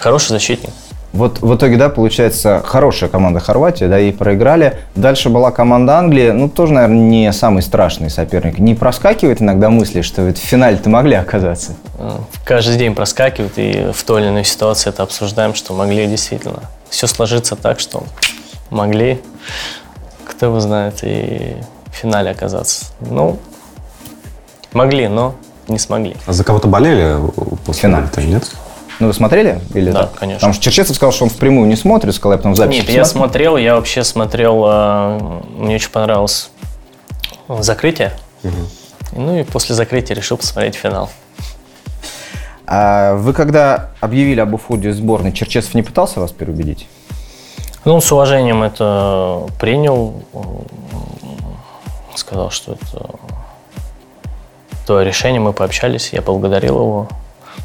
Хороший 0.00 0.28
защитник. 0.30 0.70
Вот 1.12 1.42
в 1.42 1.54
итоге, 1.54 1.76
да, 1.76 1.90
получается, 1.90 2.62
хорошая 2.64 3.10
команда 3.10 3.38
Хорватия, 3.38 3.86
да, 3.86 3.98
и 4.00 4.12
проиграли. 4.12 4.78
Дальше 4.94 5.28
была 5.28 5.50
команда 5.50 5.98
Англии, 5.98 6.30
ну, 6.30 6.48
тоже, 6.48 6.72
наверное, 6.72 6.96
не 7.00 7.32
самый 7.32 7.62
страшный 7.62 8.08
соперник. 8.08 8.58
Не 8.58 8.74
проскакивает 8.74 9.42
иногда 9.42 9.68
мысли, 9.68 10.00
что 10.00 10.22
ведь 10.22 10.38
в 10.38 10.42
финале-то 10.42 10.88
могли 10.88 11.14
оказаться? 11.16 11.74
Э, 11.98 12.12
Каждый 12.46 12.78
день 12.78 12.94
проскакивает, 12.94 13.52
и 13.56 13.92
в 13.92 14.02
той 14.04 14.22
или 14.22 14.28
иной 14.30 14.44
ситуации 14.44 14.88
это 14.88 15.02
обсуждаем, 15.02 15.54
что 15.54 15.74
могли 15.74 16.06
действительно. 16.06 16.60
Все 16.88 17.06
сложится 17.06 17.56
так, 17.56 17.78
что 17.78 18.04
могли, 18.70 19.20
кто 20.24 20.46
его 20.46 20.60
знает, 20.60 21.00
и 21.02 21.56
в 21.92 21.94
финале 21.94 22.30
оказаться. 22.30 22.86
Ну, 23.00 23.38
могли, 24.72 25.08
но 25.08 25.34
не 25.68 25.78
смогли. 25.78 26.16
А 26.26 26.32
за 26.32 26.42
кого-то 26.42 26.68
болели 26.68 27.16
после 27.66 27.82
Финал. 27.82 28.02
нет? 28.16 28.50
Ну, 29.02 29.08
вы 29.08 29.14
смотрели? 29.14 29.58
Или 29.74 29.90
Да, 29.90 30.02
так? 30.02 30.14
конечно. 30.14 30.36
Потому 30.38 30.52
что 30.54 30.62
Черчесов 30.62 30.94
сказал, 30.94 31.10
что 31.10 31.24
он 31.24 31.30
впрямую 31.30 31.66
не 31.66 31.74
смотрит, 31.74 32.14
сказал, 32.14 32.34
я 32.34 32.36
потом 32.36 32.52
в 32.52 32.56
записи 32.56 32.82
Нет, 32.82 32.90
я 32.90 33.04
смотрел, 33.04 33.56
я 33.56 33.74
вообще 33.74 34.04
смотрел, 34.04 34.62
э, 34.64 35.40
мне 35.56 35.74
очень 35.74 35.90
понравилось 35.90 36.50
закрытие. 37.48 38.12
Ну 39.10 39.40
и 39.40 39.42
после 39.42 39.74
закрытия 39.74 40.14
решил 40.14 40.36
посмотреть 40.36 40.76
финал. 40.76 41.10
А 42.64 43.16
вы 43.16 43.32
когда 43.32 43.90
объявили 44.00 44.38
об 44.38 44.54
уходе 44.54 44.92
сборной, 44.92 45.32
Черчесов 45.32 45.74
не 45.74 45.82
пытался 45.82 46.20
вас 46.20 46.30
переубедить? 46.30 46.86
Ну, 47.84 47.94
он 47.94 48.02
с 48.02 48.12
уважением 48.12 48.62
это 48.62 49.48
принял, 49.58 50.22
сказал, 52.14 52.50
что 52.52 52.74
это 52.74 53.10
то 54.86 55.02
решение, 55.02 55.40
мы 55.40 55.52
пообщались, 55.52 56.10
я 56.12 56.22
поблагодарил 56.22 56.76
его. 56.76 57.08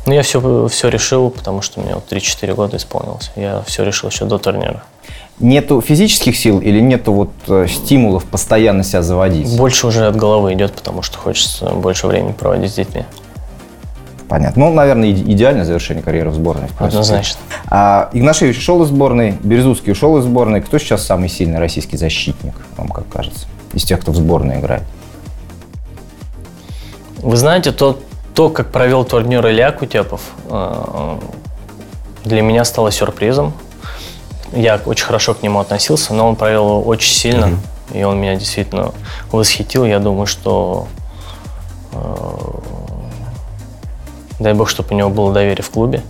Ну, 0.08 0.14
я 0.14 0.22
все, 0.24 0.68
все 0.70 0.88
решил, 0.88 1.30
потому 1.30 1.62
что 1.62 1.82
мне 1.82 1.94
вот 1.94 2.10
3-4 2.10 2.56
года 2.56 2.78
исполнилось. 2.78 3.30
Я 3.36 3.62
все 3.68 3.84
решил 3.84 4.08
еще 4.08 4.24
до 4.24 4.38
турнира. 4.38 4.82
Нету 5.40 5.82
физических 5.82 6.38
сил 6.38 6.60
или 6.60 6.80
нету 6.80 7.12
вот 7.12 7.30
э, 7.50 7.68
стимулов 7.68 8.24
постоянно 8.24 8.86
себя 8.86 9.04
заводить? 9.04 9.58
Больше 9.58 9.86
уже 9.86 10.08
от 10.08 10.16
головы 10.16 10.54
идет, 10.54 10.72
потому 10.72 11.02
что 11.02 11.18
хочется 11.18 11.72
больше 11.72 12.08
времени 12.08 12.32
проводить 12.32 12.72
с 12.72 12.76
детьми. 12.76 13.04
Понятно. 14.30 14.66
Ну, 14.66 14.74
наверное, 14.74 15.10
иде- 15.12 15.30
идеальное 15.34 15.66
завершение 15.66 16.02
карьеры 16.02 16.30
в 16.30 16.36
сборной. 16.36 16.70
в. 16.70 16.82
Однозначно. 16.82 17.42
А 17.68 18.10
Игнашевич 18.14 18.58
ушел 18.58 18.82
из 18.84 18.88
сборной, 18.88 19.38
Березутский 19.44 19.92
ушел 19.92 20.18
из 20.20 20.24
сборной. 20.24 20.62
Кто 20.62 20.80
сейчас 20.80 21.06
самый 21.06 21.28
сильный 21.28 21.60
российский 21.60 21.98
защитник, 21.98 22.56
вам 22.78 22.88
как 22.88 23.10
кажется, 23.10 23.46
из 23.74 23.84
тех, 23.84 24.00
кто 24.00 24.14
в 24.14 24.16
сборной 24.16 24.62
играет? 24.62 24.84
Вы 27.18 27.36
знаете, 27.36 27.74
то, 27.74 28.00
то 28.38 28.52
как 28.52 28.72
провел 28.72 29.04
турнир 29.04 29.44
Илья 29.48 29.72
Кутепов, 29.72 30.22
э, 30.48 31.18
для 32.24 32.44
меня 32.44 32.64
стало 32.66 32.92
сюрпризом. 32.92 33.52
Я 34.54 34.80
очень 34.86 35.06
хорошо 35.06 35.34
к 35.34 35.42
нему 35.42 35.60
относился, 35.60 36.14
но 36.14 36.30
он 36.30 36.36
провел 36.36 36.66
его 36.66 36.84
очень 36.84 37.16
сильно, 37.16 37.58
и 37.92 38.04
он 38.04 38.20
меня 38.20 38.36
действительно 38.36 38.92
восхитил. 39.32 39.86
Я 39.86 39.98
думаю, 39.98 40.28
что 40.28 40.88
э, 41.94 42.26
дай 44.40 44.54
бог, 44.54 44.70
чтобы 44.70 44.90
у 44.92 44.94
него 44.94 45.10
было 45.10 45.34
доверие 45.34 45.64
в 45.64 45.72
клубе. 45.72 46.04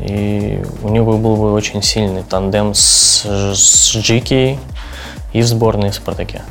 И 0.00 0.60
у 0.82 0.88
него 0.88 1.16
был 1.16 1.36
бы 1.36 1.52
очень 1.52 1.80
сильный 1.80 2.24
тандем 2.24 2.74
с, 2.74 3.24
с 3.24 3.94
Джики 3.94 4.58
и 5.32 5.42
в 5.42 5.46
сборной 5.46 5.90
в 5.90 5.94
«Спартаке». 5.94 6.42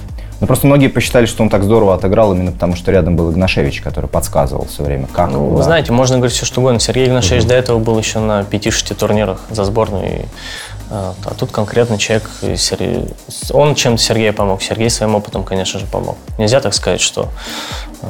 Ну, 0.41 0.47
просто 0.47 0.67
многие 0.67 0.87
посчитали, 0.87 1.25
что 1.25 1.43
он 1.43 1.49
так 1.49 1.63
здорово 1.63 1.93
отыграл 1.95 2.33
именно 2.33 2.51
потому, 2.51 2.75
что 2.75 2.91
рядом 2.91 3.15
был 3.15 3.31
Игнашевич, 3.31 3.81
который 3.81 4.07
подсказывал 4.07 4.65
все 4.65 4.83
время, 4.83 5.07
как. 5.07 5.31
Ну, 5.31 5.45
куда. 5.45 5.55
вы 5.57 5.63
знаете, 5.63 5.91
можно 5.91 6.17
говорить 6.17 6.35
все, 6.35 6.45
что 6.45 6.59
угодно. 6.61 6.79
Сергей 6.79 7.07
Игнашевич 7.07 7.45
до 7.45 7.53
этого 7.53 7.79
был 7.79 7.97
еще 7.97 8.19
на 8.19 8.41
5-6 8.41 8.95
турнирах 8.95 9.41
за 9.49 9.63
сборную. 9.63 10.05
и, 10.05 10.25
а, 10.89 11.13
а 11.25 11.33
тут 11.33 11.51
конкретно 11.51 11.97
человек, 11.97 12.29
Сергей- 12.41 13.13
он 13.53 13.75
чем-то 13.75 14.01
Сергею 14.01 14.33
помог. 14.33 14.61
Сергей 14.61 14.89
своим 14.89 15.15
опытом, 15.15 15.43
конечно 15.43 15.79
же, 15.79 15.85
помог. 15.85 16.17
Нельзя 16.37 16.59
так 16.59 16.73
сказать, 16.73 17.01
что 17.01 17.29
э, 18.01 18.07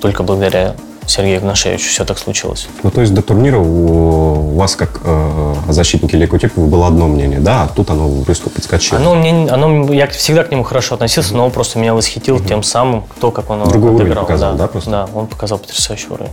только 0.00 0.22
благодаря 0.22 0.74
Сергею 1.06 1.38
Игнашевичу 1.38 1.88
все 1.88 2.04
так 2.04 2.18
случилось. 2.18 2.68
Ну, 2.82 2.90
то 2.90 3.00
есть 3.00 3.14
до 3.14 3.22
турнира 3.22 3.58
у 3.58 4.54
вас, 4.56 4.74
как 4.76 5.00
э, 5.04 5.54
защитники 5.68 6.14
Илья 6.14 6.26
Кутепова, 6.26 6.66
было 6.66 6.86
одно 6.88 7.06
мнение, 7.06 7.38
да, 7.40 7.64
а 7.64 7.68
тут 7.68 7.90
оно 7.90 8.24
резко 8.26 8.50
подскочило. 8.50 9.00
Оно 9.00 9.14
мне, 9.14 9.30
не- 9.32 9.48
оно, 9.48 9.92
я 9.92 10.06
всегда 10.08 10.44
к 10.44 10.50
нему 10.50 10.62
хорошо 10.64 10.94
относился, 10.94 11.34
но 11.36 11.44
он 11.46 11.50
просто 11.52 11.78
меня 11.78 11.94
восхитил 11.94 12.40
тем 12.40 12.62
самым, 12.62 13.04
то, 13.20 13.30
как 13.30 13.50
он 13.50 13.64
Другой 13.68 13.90
уровень 13.90 14.06
отыграл. 14.06 14.24
показал, 14.24 14.54
да, 14.56 14.66
просто? 14.66 14.90
Да, 14.90 15.08
он 15.14 15.26
показал 15.26 15.58
потрясающий 15.58 16.08
уровень. 16.10 16.32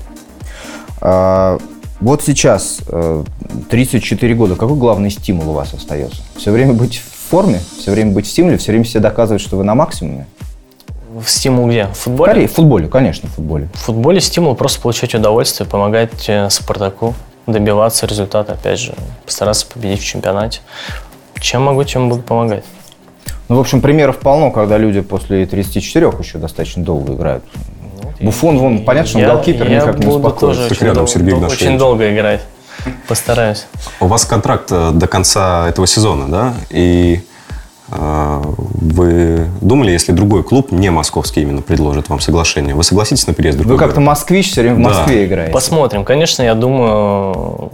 А, 1.02 1.58
вот 2.00 2.24
сейчас, 2.24 2.80
э, 2.88 3.24
34 3.70 4.34
года, 4.36 4.56
какой 4.56 4.76
главный 4.78 5.10
стимул 5.12 5.50
у 5.50 5.54
вас 5.54 5.74
остается? 5.74 6.22
Все 6.36 6.52
время 6.52 6.74
быть 6.74 6.98
в 6.98 7.30
форме, 7.30 7.62
все 7.80 7.92
время 7.92 8.12
быть 8.12 8.26
в 8.28 8.30
стимуле, 8.30 8.58
все 8.58 8.72
время 8.72 8.86
себе 8.86 9.00
доказывать, 9.02 9.42
что 9.42 9.58
вы 9.58 9.64
на 9.64 9.76
максимуме? 9.76 10.28
В 11.24 11.30
стимул 11.30 11.68
где? 11.70 11.88
В 11.88 11.94
футболе? 11.98 12.32
Корее, 12.34 12.48
в 12.48 12.54
футболе, 12.54 12.88
конечно, 12.88 13.30
в 13.30 13.34
футболе. 13.34 13.70
В 13.74 13.80
футболе 13.80 14.20
стимул 14.22 14.56
просто 14.56 14.82
получать 14.82 15.16
удовольствие, 15.16 15.68
помогать 15.68 16.28
э, 16.28 16.50
Спартаку 16.50 17.14
добиваться 17.48 18.06
результата, 18.06 18.54
опять 18.54 18.80
же, 18.80 18.94
постараться 19.26 19.66
победить 19.68 20.02
в 20.02 20.06
чемпионате. 20.06 20.60
Чем 21.40 21.64
могу, 21.64 21.84
чем 21.84 22.10
буду 22.10 22.22
помогать. 22.22 22.64
Ну, 23.50 23.58
в 23.58 23.60
общем, 23.60 23.82
примеров 23.82 24.20
полно, 24.20 24.52
когда 24.52 24.78
люди 24.78 25.02
после 25.02 25.46
34 25.46 26.12
еще 26.20 26.38
достаточно 26.38 26.84
долго 26.84 27.14
играют. 27.14 27.44
Буфон, 28.22 28.58
вон, 28.58 28.86
понятно, 28.86 29.10
что 29.10 29.20
он 29.20 29.26
голкипер, 29.26 29.70
я 29.70 29.80
никак 29.82 30.00
не 30.00 30.08
успокоится. 30.08 30.66
очень, 30.66 30.86
рядом 30.86 30.96
дол- 31.06 31.08
Сергей 31.08 31.32
дол- 31.34 31.44
очень 31.46 31.78
долго 31.78 32.14
играть. 32.14 32.42
Постараюсь. 33.08 33.66
У 34.00 34.08
вас 34.08 34.26
контракт 34.26 34.72
э, 34.72 34.92
до 34.92 35.08
конца 35.08 35.68
этого 35.70 35.86
сезона, 35.88 36.28
да? 36.28 36.54
И 36.70 37.22
вы 37.90 39.48
думали, 39.62 39.92
если 39.92 40.12
другой 40.14 40.44
клуб, 40.44 40.72
не 40.72 40.90
московский 40.90 41.42
именно, 41.42 41.62
предложит 41.62 42.10
вам 42.10 42.20
соглашение, 42.20 42.76
вы 42.76 42.84
согласитесь 42.84 43.28
на 43.28 43.34
переезд 43.34 43.58
в 43.58 43.62
Вы 43.62 43.68
другой 43.68 43.80
как-то 43.80 43.96
город? 44.02 44.08
москвич, 44.08 44.52
все 44.52 44.62
время 44.62 44.76
в 44.76 44.82
Да. 44.82 44.90
Москве 44.90 45.26
играете. 45.26 45.52
Посмотрим. 45.54 46.06
Конечно, 46.06 46.42
я 46.44 46.56
думаю, 46.56 47.72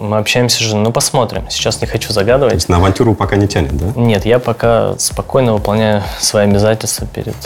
мы 0.00 0.16
общаемся 0.16 0.64
же, 0.64 0.76
ну 0.76 0.90
посмотрим. 0.92 1.44
Сейчас 1.50 1.80
не 1.80 1.86
хочу 1.86 2.08
То 2.08 2.14
загадывать. 2.14 2.54
есть 2.54 2.68
на 2.68 2.76
авантюру 2.76 3.14
пока 3.14 3.36
не 3.36 3.46
тянет, 3.46 3.76
да? 3.76 4.00
Нет, 4.00 4.24
я 4.24 4.38
пока 4.38 4.94
спокойно 4.98 5.52
выполняю 5.52 6.02
свои 6.18 6.44
обязательства 6.46 7.06
перед 7.06 7.36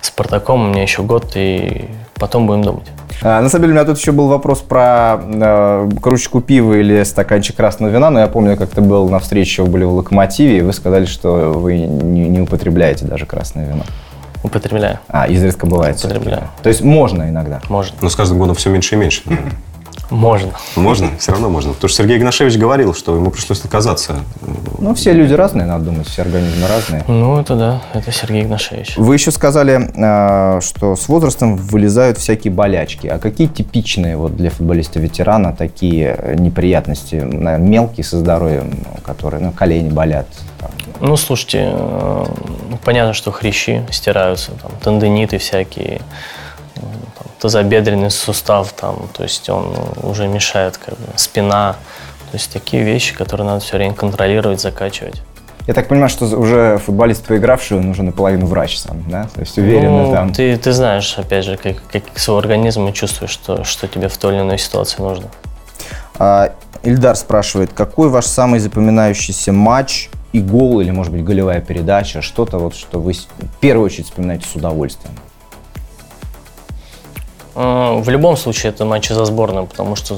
Спартаком. 0.00 0.68
У 0.68 0.70
меня 0.70 0.82
еще 0.82 1.02
год, 1.02 1.32
и 1.34 1.88
потом 2.14 2.46
будем 2.46 2.62
думать. 2.62 2.86
А, 3.22 3.40
на 3.40 3.48
самом 3.48 3.62
деле, 3.62 3.72
у 3.72 3.76
меня 3.76 3.84
тут 3.84 3.98
еще 3.98 4.12
был 4.12 4.28
вопрос 4.28 4.60
про 4.60 5.20
э, 5.22 5.90
кружечку 6.00 6.40
пива 6.40 6.74
или 6.74 7.02
стаканчик 7.02 7.56
красного 7.56 7.90
вина, 7.90 8.08
но 8.10 8.20
я 8.20 8.28
помню, 8.28 8.56
как-то 8.56 8.80
был 8.80 9.08
на 9.08 9.18
встрече, 9.18 9.62
вы 9.62 9.68
были 9.68 9.84
в 9.84 9.92
«Локомотиве», 9.92 10.58
и 10.58 10.60
вы 10.62 10.72
сказали, 10.72 11.04
что 11.04 11.52
вы 11.52 11.78
не, 11.78 12.28
не 12.28 12.40
употребляете 12.40 13.04
даже 13.04 13.26
красное 13.26 13.66
вино. 13.66 13.82
Употребляю. 14.42 15.00
А, 15.08 15.26
изредка 15.26 15.66
бывает. 15.66 15.98
Употребляю. 15.98 16.44
То 16.62 16.70
есть 16.70 16.82
можно 16.82 17.28
иногда. 17.28 17.60
Можно. 17.68 17.96
Но 18.00 18.08
с 18.08 18.14
каждым 18.16 18.38
годом 18.38 18.54
все 18.54 18.70
меньше 18.70 18.94
и 18.94 18.98
меньше. 18.98 19.22
наверное. 19.26 19.52
Можно. 20.10 20.52
Можно? 20.76 21.10
Все 21.18 21.32
равно 21.32 21.48
можно. 21.48 21.72
Потому 21.72 21.88
что 21.88 22.02
Сергей 22.02 22.18
Игнашевич 22.18 22.56
говорил, 22.56 22.94
что 22.94 23.14
ему 23.14 23.30
пришлось 23.30 23.60
отказаться. 23.64 24.16
Ну, 24.78 24.94
все 24.94 25.12
люди 25.12 25.32
разные, 25.32 25.66
надо 25.66 25.86
думать, 25.86 26.08
все 26.08 26.22
организмы 26.22 26.66
разные. 26.66 27.04
Ну, 27.06 27.38
это 27.38 27.54
да, 27.54 27.82
это 27.94 28.12
Сергей 28.12 28.42
Игнашевич. 28.42 28.96
Вы 28.96 29.14
еще 29.14 29.30
сказали, 29.30 29.90
э, 29.94 30.60
что 30.60 30.96
с 30.96 31.08
возрастом 31.08 31.56
вылезают 31.56 32.18
всякие 32.18 32.52
болячки. 32.52 33.06
А 33.06 33.18
какие 33.18 33.46
типичные 33.46 34.16
вот 34.16 34.36
для 34.36 34.50
футболиста-ветерана 34.50 35.54
такие 35.56 36.34
неприятности, 36.38 37.16
наверное, 37.16 37.58
мелкие 37.58 38.04
со 38.04 38.18
здоровьем, 38.18 38.84
которые, 39.04 39.42
ну, 39.42 39.52
колени 39.52 39.90
болят? 39.90 40.26
там? 40.60 40.70
Ну, 41.00 41.16
слушайте, 41.16 41.70
э, 41.72 42.24
понятно, 42.84 43.14
что 43.14 43.32
хрящи 43.32 43.82
стираются, 43.90 44.52
там, 44.62 44.72
тендиниты 44.82 45.38
всякие, 45.38 46.00
тазобедренный 47.40 48.10
сустав, 48.10 48.72
там, 48.72 49.08
то 49.16 49.22
есть 49.22 49.48
он 49.48 49.74
уже 50.02 50.28
мешает, 50.28 50.76
как 50.76 50.94
бы, 50.94 51.06
спина. 51.16 51.76
То 52.30 52.36
есть 52.36 52.52
такие 52.52 52.84
вещи, 52.84 53.14
которые 53.14 53.46
надо 53.46 53.60
все 53.60 53.76
время 53.76 53.94
контролировать, 53.94 54.60
закачивать. 54.60 55.22
Я 55.66 55.74
так 55.74 55.88
понимаю, 55.88 56.08
что 56.08 56.24
уже 56.26 56.78
футболист, 56.78 57.24
поигравший, 57.24 57.78
он 57.78 57.88
уже 57.88 58.02
наполовину 58.02 58.46
врач 58.46 58.78
сам, 58.78 59.02
да? 59.08 59.28
То 59.34 59.40
есть 59.40 59.58
уверенно 59.58 60.06
Ну, 60.06 60.12
там. 60.12 60.32
ты, 60.32 60.56
ты 60.56 60.72
знаешь, 60.72 61.16
опять 61.18 61.44
же, 61.44 61.56
как, 61.56 61.76
как 61.92 62.18
свой 62.18 62.38
организм 62.38 62.88
и 62.88 62.92
чувствуешь, 62.94 63.30
что, 63.30 63.64
что 63.64 63.86
тебе 63.88 64.08
в 64.08 64.16
той 64.16 64.34
или 64.34 64.40
иной 64.42 64.58
ситуации 64.58 65.02
нужно. 65.02 65.26
А, 66.18 66.52
Ильдар 66.82 67.16
спрашивает, 67.16 67.72
какой 67.72 68.08
ваш 68.08 68.26
самый 68.26 68.58
запоминающийся 68.58 69.52
матч 69.52 70.08
и 70.32 70.40
гол, 70.40 70.80
или, 70.80 70.90
может 70.90 71.12
быть, 71.12 71.24
голевая 71.24 71.60
передача, 71.60 72.22
что-то 72.22 72.58
вот, 72.58 72.74
что 72.74 73.00
вы 73.00 73.12
в 73.12 73.58
первую 73.60 73.86
очередь 73.86 74.06
вспоминаете 74.06 74.46
с 74.46 74.54
удовольствием? 74.56 75.14
Э, 77.54 78.00
В 78.00 78.08
любом 78.08 78.36
случае 78.36 78.72
это 78.72 78.84
матчи 78.84 79.12
за 79.12 79.24
сборную, 79.24 79.66
потому 79.66 79.96
что 79.96 80.16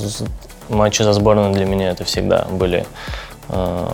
матчи 0.68 1.02
за 1.02 1.12
сборную 1.12 1.52
для 1.52 1.64
меня 1.64 1.90
это 1.90 2.04
всегда 2.04 2.46
были, 2.50 2.86
э, 3.48 3.88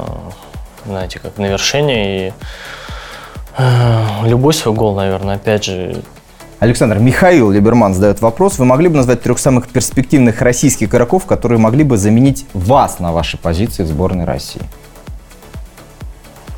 знаете, 0.87 1.19
как 1.19 1.39
на 1.39 1.47
вершине. 1.47 2.29
И 2.29 2.33
э, 3.59 4.05
любой 4.25 4.55
свой 4.55 4.75
гол, 4.75 4.95
наверное, 4.95 5.37
опять 5.37 5.65
же, 5.65 6.03
Александр, 6.61 6.99
Михаил 6.99 7.53
Либерман 7.53 7.95
задает 7.95 8.21
вопрос. 8.21 8.59
Вы 8.59 8.65
могли 8.65 8.89
бы 8.89 8.97
назвать 8.97 9.23
трех 9.23 9.39
самых 9.39 9.69
перспективных 9.69 10.43
российских 10.43 10.89
игроков, 10.89 11.25
которые 11.25 11.59
могли 11.59 11.85
бы 11.85 11.97
заменить 11.97 12.47
вас 12.53 12.99
на 12.99 13.13
вашей 13.13 13.39
позиции 13.39 13.85
в 13.85 13.87
сборной 13.87 14.25
России? 14.25 14.63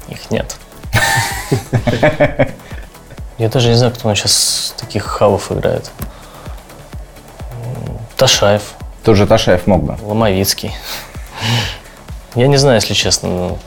Их 0.09 0.31
нет. 0.31 0.57
Я 3.39 3.49
даже 3.51 3.69
не 3.69 3.75
знаю, 3.75 3.93
кто 3.93 4.09
у 4.09 4.11
нас 4.11 4.19
сейчас 4.19 4.75
таких 4.79 5.05
хавов 5.05 5.53
играет. 5.53 5.91
Ташаев. 8.21 8.75
Тоже 9.03 9.27
Ташаев 9.27 9.67
мог 9.67 9.83
бы. 9.83 9.97
Ломовицкий. 10.03 10.73
Я 12.35 12.49
не 12.49 12.59
знаю, 12.59 12.75
если 12.75 12.93
честно. 12.93 13.29
Ну, 13.31 13.59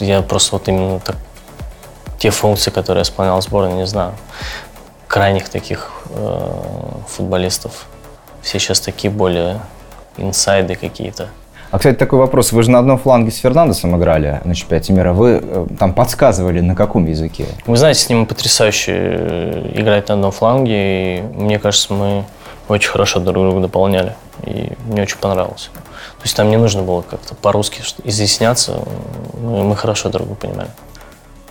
я 0.00 0.20
просто 0.20 0.56
вот 0.56 0.68
именно 0.68 1.00
так, 1.00 1.16
те 2.18 2.28
функции, 2.28 2.70
которые 2.70 3.00
я 3.00 3.02
исполнял 3.04 3.40
в 3.40 3.42
сборной, 3.42 3.72
не 3.72 3.86
знаю. 3.86 4.12
Крайних 5.08 5.48
таких 5.48 5.92
э, 6.10 6.50
футболистов. 7.08 7.86
Все 8.42 8.58
сейчас 8.58 8.80
такие 8.80 9.10
более 9.10 9.60
инсайды 10.18 10.74
какие-то. 10.74 11.30
А, 11.70 11.78
кстати, 11.78 11.96
такой 11.96 12.18
вопрос. 12.18 12.52
Вы 12.52 12.64
же 12.64 12.70
на 12.70 12.80
одном 12.80 12.98
фланге 12.98 13.30
с 13.30 13.38
Фернандесом 13.38 13.96
играли 13.96 14.42
на 14.44 14.54
чемпионате 14.54 14.92
мира. 14.92 15.14
Вы 15.14 15.40
э, 15.42 15.66
там 15.78 15.94
подсказывали, 15.94 16.60
на 16.60 16.74
каком 16.74 17.06
языке? 17.06 17.46
Вы 17.64 17.78
знаете, 17.78 18.00
с 18.00 18.08
ним 18.10 18.26
потрясающе 18.26 18.92
э, 18.92 19.70
играть 19.74 20.08
на 20.08 20.16
одном 20.16 20.32
фланге. 20.32 21.20
И 21.20 21.22
мне 21.22 21.58
кажется, 21.58 21.94
мы 21.94 22.24
очень 22.68 22.90
хорошо 22.90 23.20
друг 23.20 23.36
друга 23.36 23.60
дополняли. 23.60 24.14
И 24.44 24.72
мне 24.86 25.02
очень 25.02 25.18
понравилось. 25.18 25.70
То 26.18 26.22
есть 26.22 26.36
там 26.36 26.50
не 26.50 26.56
нужно 26.56 26.82
было 26.82 27.02
как-то 27.02 27.34
по-русски 27.34 27.82
изъясняться. 28.04 28.80
Мы, 29.40 29.64
мы 29.64 29.76
хорошо 29.76 30.08
друг 30.08 30.26
друга 30.26 30.40
понимали. 30.40 30.70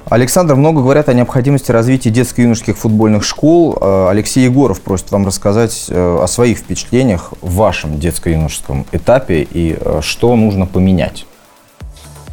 Александр, 0.07 0.53
много 0.53 0.81
говорят 0.81 1.09
о 1.09 1.13
необходимости 1.13 1.71
развития 1.71 2.11
детско-юношеских 2.11 2.77
футбольных 2.77 3.23
школ. 3.23 3.75
Э, 3.81 4.09
Алексей 4.09 4.43
Егоров 4.43 4.81
просит 4.81 5.09
вам 5.09 5.25
рассказать 5.25 5.87
э, 5.89 6.19
о 6.21 6.27
своих 6.27 6.59
впечатлениях 6.59 7.33
в 7.41 7.55
вашем 7.55 7.99
детско-юношеском 7.99 8.85
этапе 8.91 9.41
и 9.41 9.75
э, 9.79 10.01
что 10.03 10.35
нужно 10.35 10.67
поменять. 10.67 11.25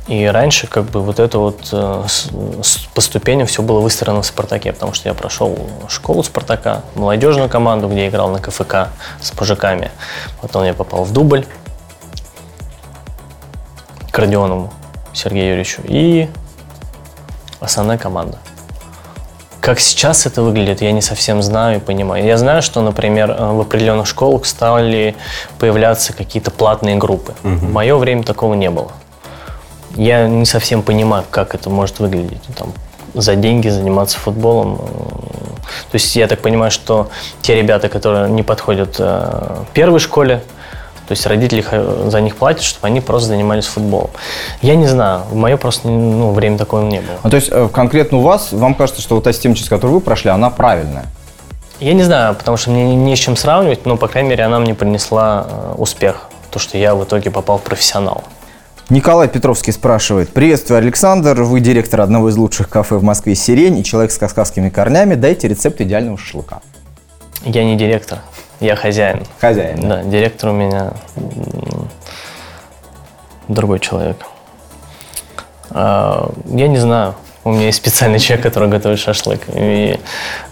И 0.09 0.27
раньше 0.27 0.67
как 0.67 0.85
бы 0.87 1.01
вот 1.01 1.21
это 1.21 1.38
вот 1.38 1.69
э, 1.71 2.05
по 2.95 3.01
ступеням 3.01 3.47
все 3.47 3.62
было 3.62 3.81
выстроено 3.81 4.23
в 4.23 4.27
«Спартаке», 4.27 4.73
потому 4.73 4.93
что 4.95 5.09
я 5.09 5.15
прошел 5.15 5.57
школу 5.88 6.25
«Спартака», 6.25 6.83
молодежную 6.97 7.49
команду, 7.49 7.88
где 7.88 8.03
я 8.03 8.09
играл 8.09 8.29
на 8.31 8.41
КФК 8.41 8.88
с 9.21 9.33
мужиками. 9.38 9.93
Потом 10.41 10.65
я 10.65 10.75
попал 10.75 11.05
в 11.05 11.12
дубль 11.12 11.47
к 14.11 14.19
Родионову 14.19 14.73
Сергею 15.12 15.51
Юрьевичу. 15.51 15.83
И 15.85 16.29
основная 17.61 17.97
команда. 17.97 18.38
Как 19.61 19.79
сейчас 19.79 20.27
это 20.27 20.43
выглядит, 20.43 20.83
я 20.83 20.91
не 20.91 21.01
совсем 21.01 21.41
знаю 21.41 21.77
и 21.77 21.81
понимаю. 21.81 22.25
Я 22.25 22.37
знаю, 22.37 22.62
что, 22.62 22.83
например, 22.83 23.31
э, 23.31 23.53
в 23.53 23.61
определенных 23.61 24.09
школах 24.09 24.45
стали 24.47 25.15
появляться 25.61 26.12
какие-то 26.12 26.51
платные 26.51 26.97
группы. 26.97 27.35
Угу. 27.45 27.55
В 27.55 27.73
мое 27.73 27.97
время 27.97 28.25
такого 28.25 28.55
не 28.55 28.69
было. 28.69 28.91
Я 29.97 30.27
не 30.29 30.47
совсем 30.47 30.83
понимаю, 30.83 31.25
как 31.31 31.55
это 31.55 31.71
может 31.71 31.99
выглядеть. 32.01 32.43
Там, 32.57 32.73
за 33.15 33.37
деньги 33.37 33.69
заниматься 33.69 34.19
футболом. 34.19 34.79
То 35.91 35.95
есть 35.95 36.17
я 36.17 36.27
так 36.27 36.41
понимаю, 36.41 36.71
что 36.71 37.11
те 37.41 37.55
ребята, 37.55 37.89
которые 37.89 38.31
не 38.31 38.43
подходят 38.43 38.97
э, 38.99 39.65
первой 39.75 40.01
школе, 40.01 40.43
то 41.07 41.13
есть 41.13 41.27
родители 41.27 41.65
за 42.09 42.21
них 42.21 42.37
платят, 42.37 42.63
чтобы 42.63 42.87
они 42.87 43.01
просто 43.01 43.29
занимались 43.29 43.67
футболом. 43.67 44.11
Я 44.63 44.77
не 44.77 44.87
знаю, 44.87 45.23
в 45.31 45.35
мое 45.35 45.57
просто 45.57 45.89
ну, 45.89 46.33
время 46.33 46.57
такого 46.59 46.83
не 46.83 47.01
было. 47.01 47.19
Ну, 47.23 47.31
то 47.31 47.37
есть 47.37 47.49
э, 47.51 47.69
конкретно 47.73 48.19
у 48.19 48.21
вас, 48.23 48.53
вам 48.53 48.75
кажется, 48.75 49.03
что 49.03 49.17
вот 49.17 49.25
та 49.25 49.33
система, 49.33 49.55
через 49.55 49.69
которую 49.69 49.97
вы 49.97 50.01
прошли, 50.01 50.31
она 50.31 50.51
правильная? 50.51 51.07
Я 51.81 51.95
не 51.95 52.03
знаю, 52.03 52.35
потому 52.35 52.57
что 52.57 52.71
мне 52.71 52.95
не 52.95 53.17
с 53.17 53.19
чем 53.19 53.37
сравнивать, 53.37 53.87
но, 53.87 53.97
по 53.97 54.09
крайней 54.09 54.31
мере, 54.31 54.45
она 54.45 54.59
мне 54.59 54.75
принесла 54.75 55.47
э, 55.49 55.75
успех. 55.77 56.29
То, 56.51 56.59
что 56.59 56.79
я 56.79 56.95
в 56.95 57.05
итоге 57.05 57.31
попал 57.31 57.59
в 57.59 57.63
профессионал. 57.63 58.25
Николай 58.93 59.27
Петровский 59.27 59.73
спрашивает. 59.73 60.29
Приветствую, 60.35 60.77
Александр. 60.77 61.45
Вы 61.45 61.61
директор 61.61 62.03
одного 62.03 62.29
из 62.29 62.37
лучших 62.37 62.69
кафе 62.69 62.97
в 62.97 63.03
Москве 63.03 63.35
«Сирень» 63.35 63.79
и 63.79 63.85
человек 63.85 64.13
с 64.13 64.19
кавказскими 64.19 64.69
корнями. 64.69 65.15
Дайте 65.15 65.49
рецепт 65.49 65.81
идеального 65.81 66.19
шашлыка. 66.19 66.61
Я 67.43 67.65
не 67.65 67.79
директор. 67.79 68.19
Я 68.61 68.77
хозяин. 68.77 69.23
Хозяин. 69.41 69.81
Да, 69.81 70.03
да 70.03 70.03
директор 70.03 70.51
у 70.51 70.53
меня 70.53 70.93
другой 73.49 73.79
человек. 73.79 74.27
А, 75.71 76.31
я 76.49 76.69
не 76.69 76.77
знаю. 76.77 77.15
У 77.45 77.51
меня 77.51 77.67
есть 77.67 77.79
специальный 77.79 78.21
человек, 78.21 78.45
который 78.45 78.69
готовит 78.69 79.01
шашлык. 79.01 79.41
И 79.55 79.99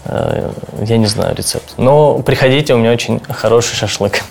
э, 0.05 0.51
я 0.81 0.97
не 0.97 1.05
знаю 1.05 1.35
рецепт. 1.35 1.73
Но 1.77 2.19
приходите, 2.19 2.73
у 2.73 2.77
меня 2.77 2.91
очень 2.91 3.21
хороший 3.29 3.75
шашлык. 3.75 4.21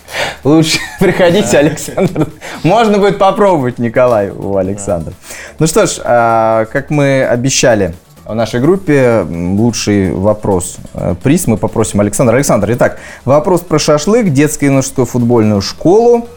Лучше 0.45 0.79
приходите, 1.01 1.57
Александр. 1.57 2.29
Можно 2.63 2.99
будет 2.99 3.19
попробовать, 3.19 3.79
Николай, 3.79 4.31
у 4.31 4.57
Александра. 4.57 5.15
Ну 5.59 5.67
что 5.67 5.87
ж, 5.87 6.01
э, 6.05 6.67
как 6.71 6.91
мы 6.91 7.25
обещали, 7.25 7.95
в 8.27 8.35
нашей 8.35 8.61
группе 8.61 9.27
лучший 9.29 10.13
вопрос. 10.13 10.77
Э, 10.95 11.15
приз 11.21 11.47
мы 11.47 11.57
попросим 11.57 12.01
Александра. 12.01 12.37
Александр, 12.37 12.73
итак, 12.73 12.99
вопрос 13.25 13.63
про 13.63 13.79
шашлык, 13.79 14.29
детскую 14.29 14.69
и 14.69 14.73
юношескую 14.73 15.07
футбольную 15.07 15.63
школу, 15.63 16.29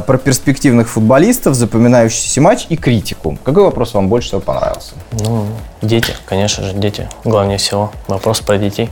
про 0.00 0.18
перспективных 0.18 0.88
футболистов, 0.88 1.54
запоминающийся 1.54 2.40
матч 2.40 2.66
и 2.68 2.76
критику. 2.76 3.38
Какой 3.44 3.64
вопрос 3.64 3.94
вам 3.94 4.08
больше 4.08 4.28
всего 4.28 4.40
понравился? 4.40 4.92
Ну, 5.12 5.46
дети, 5.82 6.14
конечно 6.26 6.64
же, 6.64 6.72
дети. 6.74 7.08
Главнее 7.24 7.58
всего. 7.58 7.92
Вопрос 8.08 8.40
про 8.40 8.58
детей. 8.58 8.88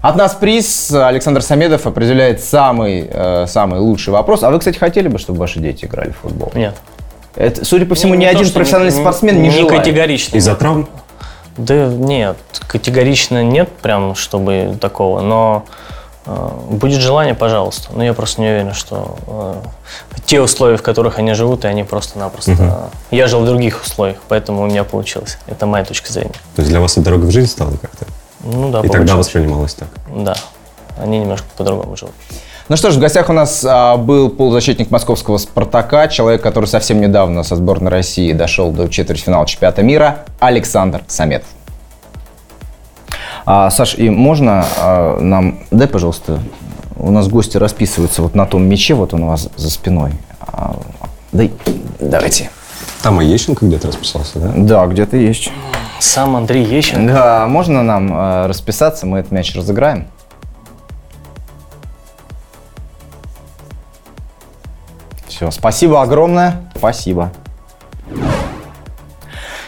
От 0.00 0.16
нас 0.16 0.34
приз. 0.34 0.92
Александр 0.92 1.40
Самедов 1.40 1.86
определяет 1.86 2.42
самый, 2.42 3.08
э, 3.10 3.46
самый 3.48 3.80
лучший 3.80 4.12
вопрос. 4.12 4.42
А 4.42 4.50
вы, 4.50 4.58
кстати, 4.58 4.76
хотели 4.76 5.08
бы, 5.08 5.18
чтобы 5.18 5.38
ваши 5.38 5.60
дети 5.60 5.86
играли 5.86 6.10
в 6.10 6.18
футбол? 6.18 6.52
Нет. 6.54 6.74
Это, 7.36 7.64
судя 7.64 7.86
по 7.86 7.94
всему, 7.94 8.14
ну, 8.14 8.20
ни 8.20 8.24
один 8.24 8.50
профессиональный 8.50 8.94
не, 8.94 9.00
спортсмен 9.00 9.36
не, 9.36 9.48
не 9.48 9.50
желает. 9.50 9.78
категорично. 9.78 10.36
Из-за 10.36 10.54
травм? 10.54 10.88
Да 11.56 11.86
нет, 11.86 12.36
категорично 12.66 13.42
нет 13.42 13.70
прям, 13.80 14.14
чтобы 14.14 14.76
такого, 14.80 15.20
но 15.20 15.64
будет 16.26 17.00
желание, 17.00 17.34
пожалуйста. 17.34 17.90
Но 17.92 18.02
я 18.02 18.14
просто 18.14 18.40
не 18.40 18.48
уверен, 18.48 18.72
что 18.72 19.16
э, 19.26 19.54
те 20.24 20.40
условия, 20.40 20.76
в 20.76 20.82
которых 20.82 21.18
они 21.18 21.34
живут, 21.34 21.64
и 21.64 21.68
они 21.68 21.84
просто-напросто... 21.84 22.52
Угу. 22.52 22.62
Э, 22.62 22.88
я 23.10 23.26
жил 23.26 23.40
в 23.40 23.46
других 23.46 23.82
условиях, 23.82 24.18
поэтому 24.28 24.62
у 24.62 24.66
меня 24.66 24.84
получилось. 24.84 25.38
Это 25.46 25.66
моя 25.66 25.84
точка 25.84 26.12
зрения. 26.12 26.32
То 26.56 26.62
есть 26.62 26.70
для 26.70 26.80
вас 26.80 26.92
это 26.92 27.02
дорога 27.02 27.26
в 27.26 27.30
жизнь 27.30 27.50
стала 27.50 27.72
как-то? 27.72 28.06
Ну 28.42 28.70
да, 28.70 28.80
И 28.80 28.88
тогда 28.88 29.16
воспринималось 29.16 29.74
так? 29.74 29.88
Да, 30.14 30.34
они 30.98 31.18
немножко 31.18 31.46
по-другому 31.56 31.96
живут. 31.96 32.14
Ну 32.68 32.76
что 32.76 32.90
ж, 32.90 32.94
в 32.96 32.98
гостях 32.98 33.28
у 33.28 33.34
нас 33.34 33.62
а, 33.62 33.98
был 33.98 34.30
полузащитник 34.30 34.90
московского 34.90 35.36
«Спартака», 35.36 36.08
человек, 36.08 36.40
который 36.40 36.64
совсем 36.64 36.98
недавно 36.98 37.42
со 37.42 37.56
сборной 37.56 37.90
России 37.90 38.32
дошел 38.32 38.70
до 38.70 38.88
четвертьфинала 38.88 39.46
чемпионата 39.46 39.82
мира, 39.82 40.24
Александр 40.40 41.02
Саметов. 41.06 41.48
А, 43.46 43.70
Саш, 43.70 43.96
и 43.96 44.08
можно 44.08 44.64
а, 44.78 45.20
нам... 45.20 45.58
Дай, 45.70 45.86
пожалуйста, 45.86 46.40
у 46.96 47.10
нас 47.10 47.28
гости 47.28 47.56
расписываются 47.56 48.22
вот 48.22 48.34
на 48.34 48.46
том 48.46 48.64
мече, 48.64 48.94
вот 48.94 49.12
он 49.12 49.24
у 49.24 49.26
вас 49.28 49.48
за 49.56 49.70
спиной. 49.70 50.12
А, 50.40 50.76
дай, 51.32 51.52
давайте. 52.00 52.50
Там 53.02 53.20
и 53.20 53.26
Ещенко 53.26 53.66
где-то 53.66 53.88
расписался, 53.88 54.38
да? 54.38 54.52
Да, 54.56 54.86
где-то 54.86 55.16
есть. 55.16 55.50
Сам 55.98 56.36
Андрей 56.36 56.64
Ещенко? 56.64 57.12
Да, 57.12 57.46
можно 57.46 57.82
нам 57.82 58.10
а, 58.12 58.48
расписаться, 58.48 59.06
мы 59.06 59.18
этот 59.18 59.32
мяч 59.32 59.54
разыграем. 59.54 60.06
Все, 65.28 65.50
спасибо 65.50 66.00
огромное. 66.00 66.62
Спасибо. 66.76 67.32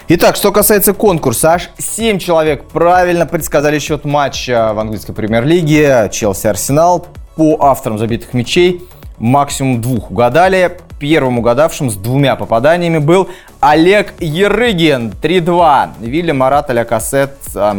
Итак, 0.09 0.37
что 0.37 0.53
касается 0.53 0.95
конкурса, 0.95 1.55
аж 1.55 1.71
7 1.79 2.21
человек 2.21 2.69
правильно 2.69 3.27
предсказали 3.27 3.81
счет 3.81 4.05
матча 4.05 4.73
в 4.73 4.79
английской 4.79 5.13
премьер-лиге 5.13 6.09
Челси-Арсенал. 6.13 7.09
По 7.35 7.57
авторам 7.59 7.99
забитых 7.99 8.33
мячей 8.33 8.85
максимум 9.19 9.83
двух 9.83 10.13
угадали. 10.13 10.79
Первым 11.01 11.41
угадавшим 11.41 11.91
с 11.91 11.97
двумя 11.97 12.37
попаданиями 12.37 12.99
был 12.99 13.29
Олег 13.59 14.15
Ерыгин, 14.21 15.13
3-2. 15.21 15.95
Вильям 15.99 16.37
Марат 16.37 16.71
Алякасет 16.71 17.33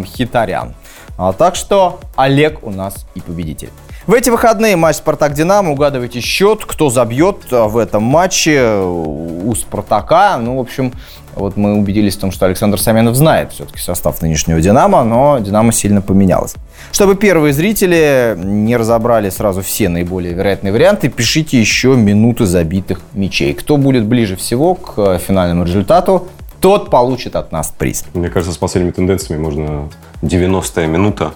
Хитарян. 0.06 0.76
А, 1.18 1.32
так 1.32 1.56
что 1.56 2.02
Олег 2.18 2.62
у 2.62 2.72
нас 2.72 3.08
и 3.16 3.22
победитель. 3.22 3.70
В 4.06 4.14
эти 4.14 4.30
выходные 4.30 4.76
матч 4.76 4.98
«Спартак-Динамо». 4.98 5.72
Угадывайте 5.72 6.22
счет, 6.22 6.64
кто 6.66 6.90
забьет 6.90 7.38
а, 7.52 7.68
в 7.68 7.78
этом 7.78 8.04
матче 8.04 8.76
у 8.78 9.54
«Спартака». 9.56 10.38
Ну, 10.38 10.58
в 10.58 10.60
общем, 10.60 10.94
вот 11.38 11.58
мы 11.58 11.76
убедились 11.76 12.16
в 12.16 12.20
том, 12.20 12.32
что 12.32 12.46
Александр 12.46 12.80
Саменов 12.80 13.16
знает 13.16 13.52
все-таки 13.52 13.80
состав 13.80 14.22
нынешнего 14.22 14.60
«Динамо», 14.60 15.04
но 15.04 15.40
«Динамо» 15.40 15.72
сильно 15.72 16.02
поменялось. 16.02 16.56
Чтобы 16.92 17.16
первые 17.16 17.54
зрители 17.54 18.36
не 18.38 18.76
разобрали 18.78 19.30
сразу 19.30 19.62
все 19.62 19.90
наиболее 19.90 20.34
вероятные 20.34 20.72
варианты, 20.72 21.10
пишите 21.10 21.60
еще 21.60 21.96
минуты 21.96 22.46
забитых 22.46 23.02
мячей. 23.14 23.54
Кто 23.54 23.78
будет 23.78 24.06
ближе 24.06 24.36
всего 24.36 24.76
к 24.76 25.20
финальному 25.20 25.64
результату, 25.64 26.28
тот 26.60 26.90
получит 26.90 27.36
от 27.36 27.52
нас 27.52 27.74
приз. 27.78 28.06
Мне 28.14 28.30
кажется, 28.30 28.54
с 28.54 28.58
последними 28.58 28.92
тенденциями 28.92 29.42
можно 29.42 29.90
90-я 30.22 30.88
минута 30.88 31.34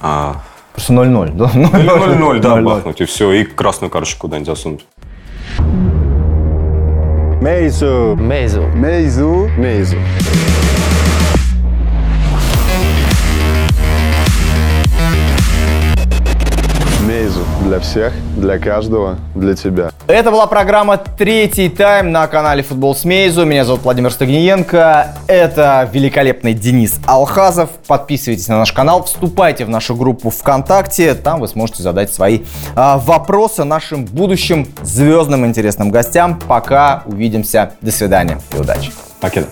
а 0.00 0.42
Просто 0.72 0.94
0-0. 0.94 1.32
да? 1.36 1.44
0-0, 1.46 2.38
да, 2.40 2.56
0-0. 2.58 2.62
бахнуть, 2.62 3.00
и 3.00 3.04
все, 3.04 3.30
и 3.32 3.44
красную 3.44 3.90
карточку 3.90 4.22
куда-нибудь 4.22 4.48
засунуть. 4.48 4.86
Мейзу. 7.42 8.14
Мейзу. 8.20 8.68
Мейзу. 8.68 9.50
Мейзу. 9.58 9.96
Для 17.64 17.78
всех, 17.78 18.12
для 18.36 18.58
каждого, 18.58 19.18
для 19.36 19.54
тебя. 19.54 19.90
Это 20.08 20.32
была 20.32 20.48
программа 20.48 20.96
«Третий 20.96 21.68
тайм» 21.68 22.10
на 22.10 22.26
канале 22.26 22.64
«Футбол 22.64 22.94
с 22.94 23.04
Мейзу». 23.04 23.44
Меня 23.44 23.64
зовут 23.64 23.82
Владимир 23.84 24.10
Стагниенко. 24.10 25.14
Это 25.28 25.88
великолепный 25.92 26.54
Денис 26.54 26.98
Алхазов. 27.06 27.70
Подписывайтесь 27.86 28.48
на 28.48 28.58
наш 28.58 28.72
канал, 28.72 29.04
вступайте 29.04 29.64
в 29.64 29.68
нашу 29.68 29.94
группу 29.94 30.30
ВКонтакте. 30.30 31.14
Там 31.14 31.38
вы 31.38 31.46
сможете 31.46 31.84
задать 31.84 32.12
свои 32.12 32.40
а, 32.74 32.98
вопросы 32.98 33.62
нашим 33.62 34.06
будущим 34.06 34.66
звездным 34.82 35.46
интересным 35.46 35.90
гостям. 35.90 36.40
Пока 36.48 37.04
увидимся. 37.06 37.74
До 37.80 37.92
свидания 37.92 38.40
и 38.52 38.60
удачи. 38.60 38.90
Покеда. 39.20 39.46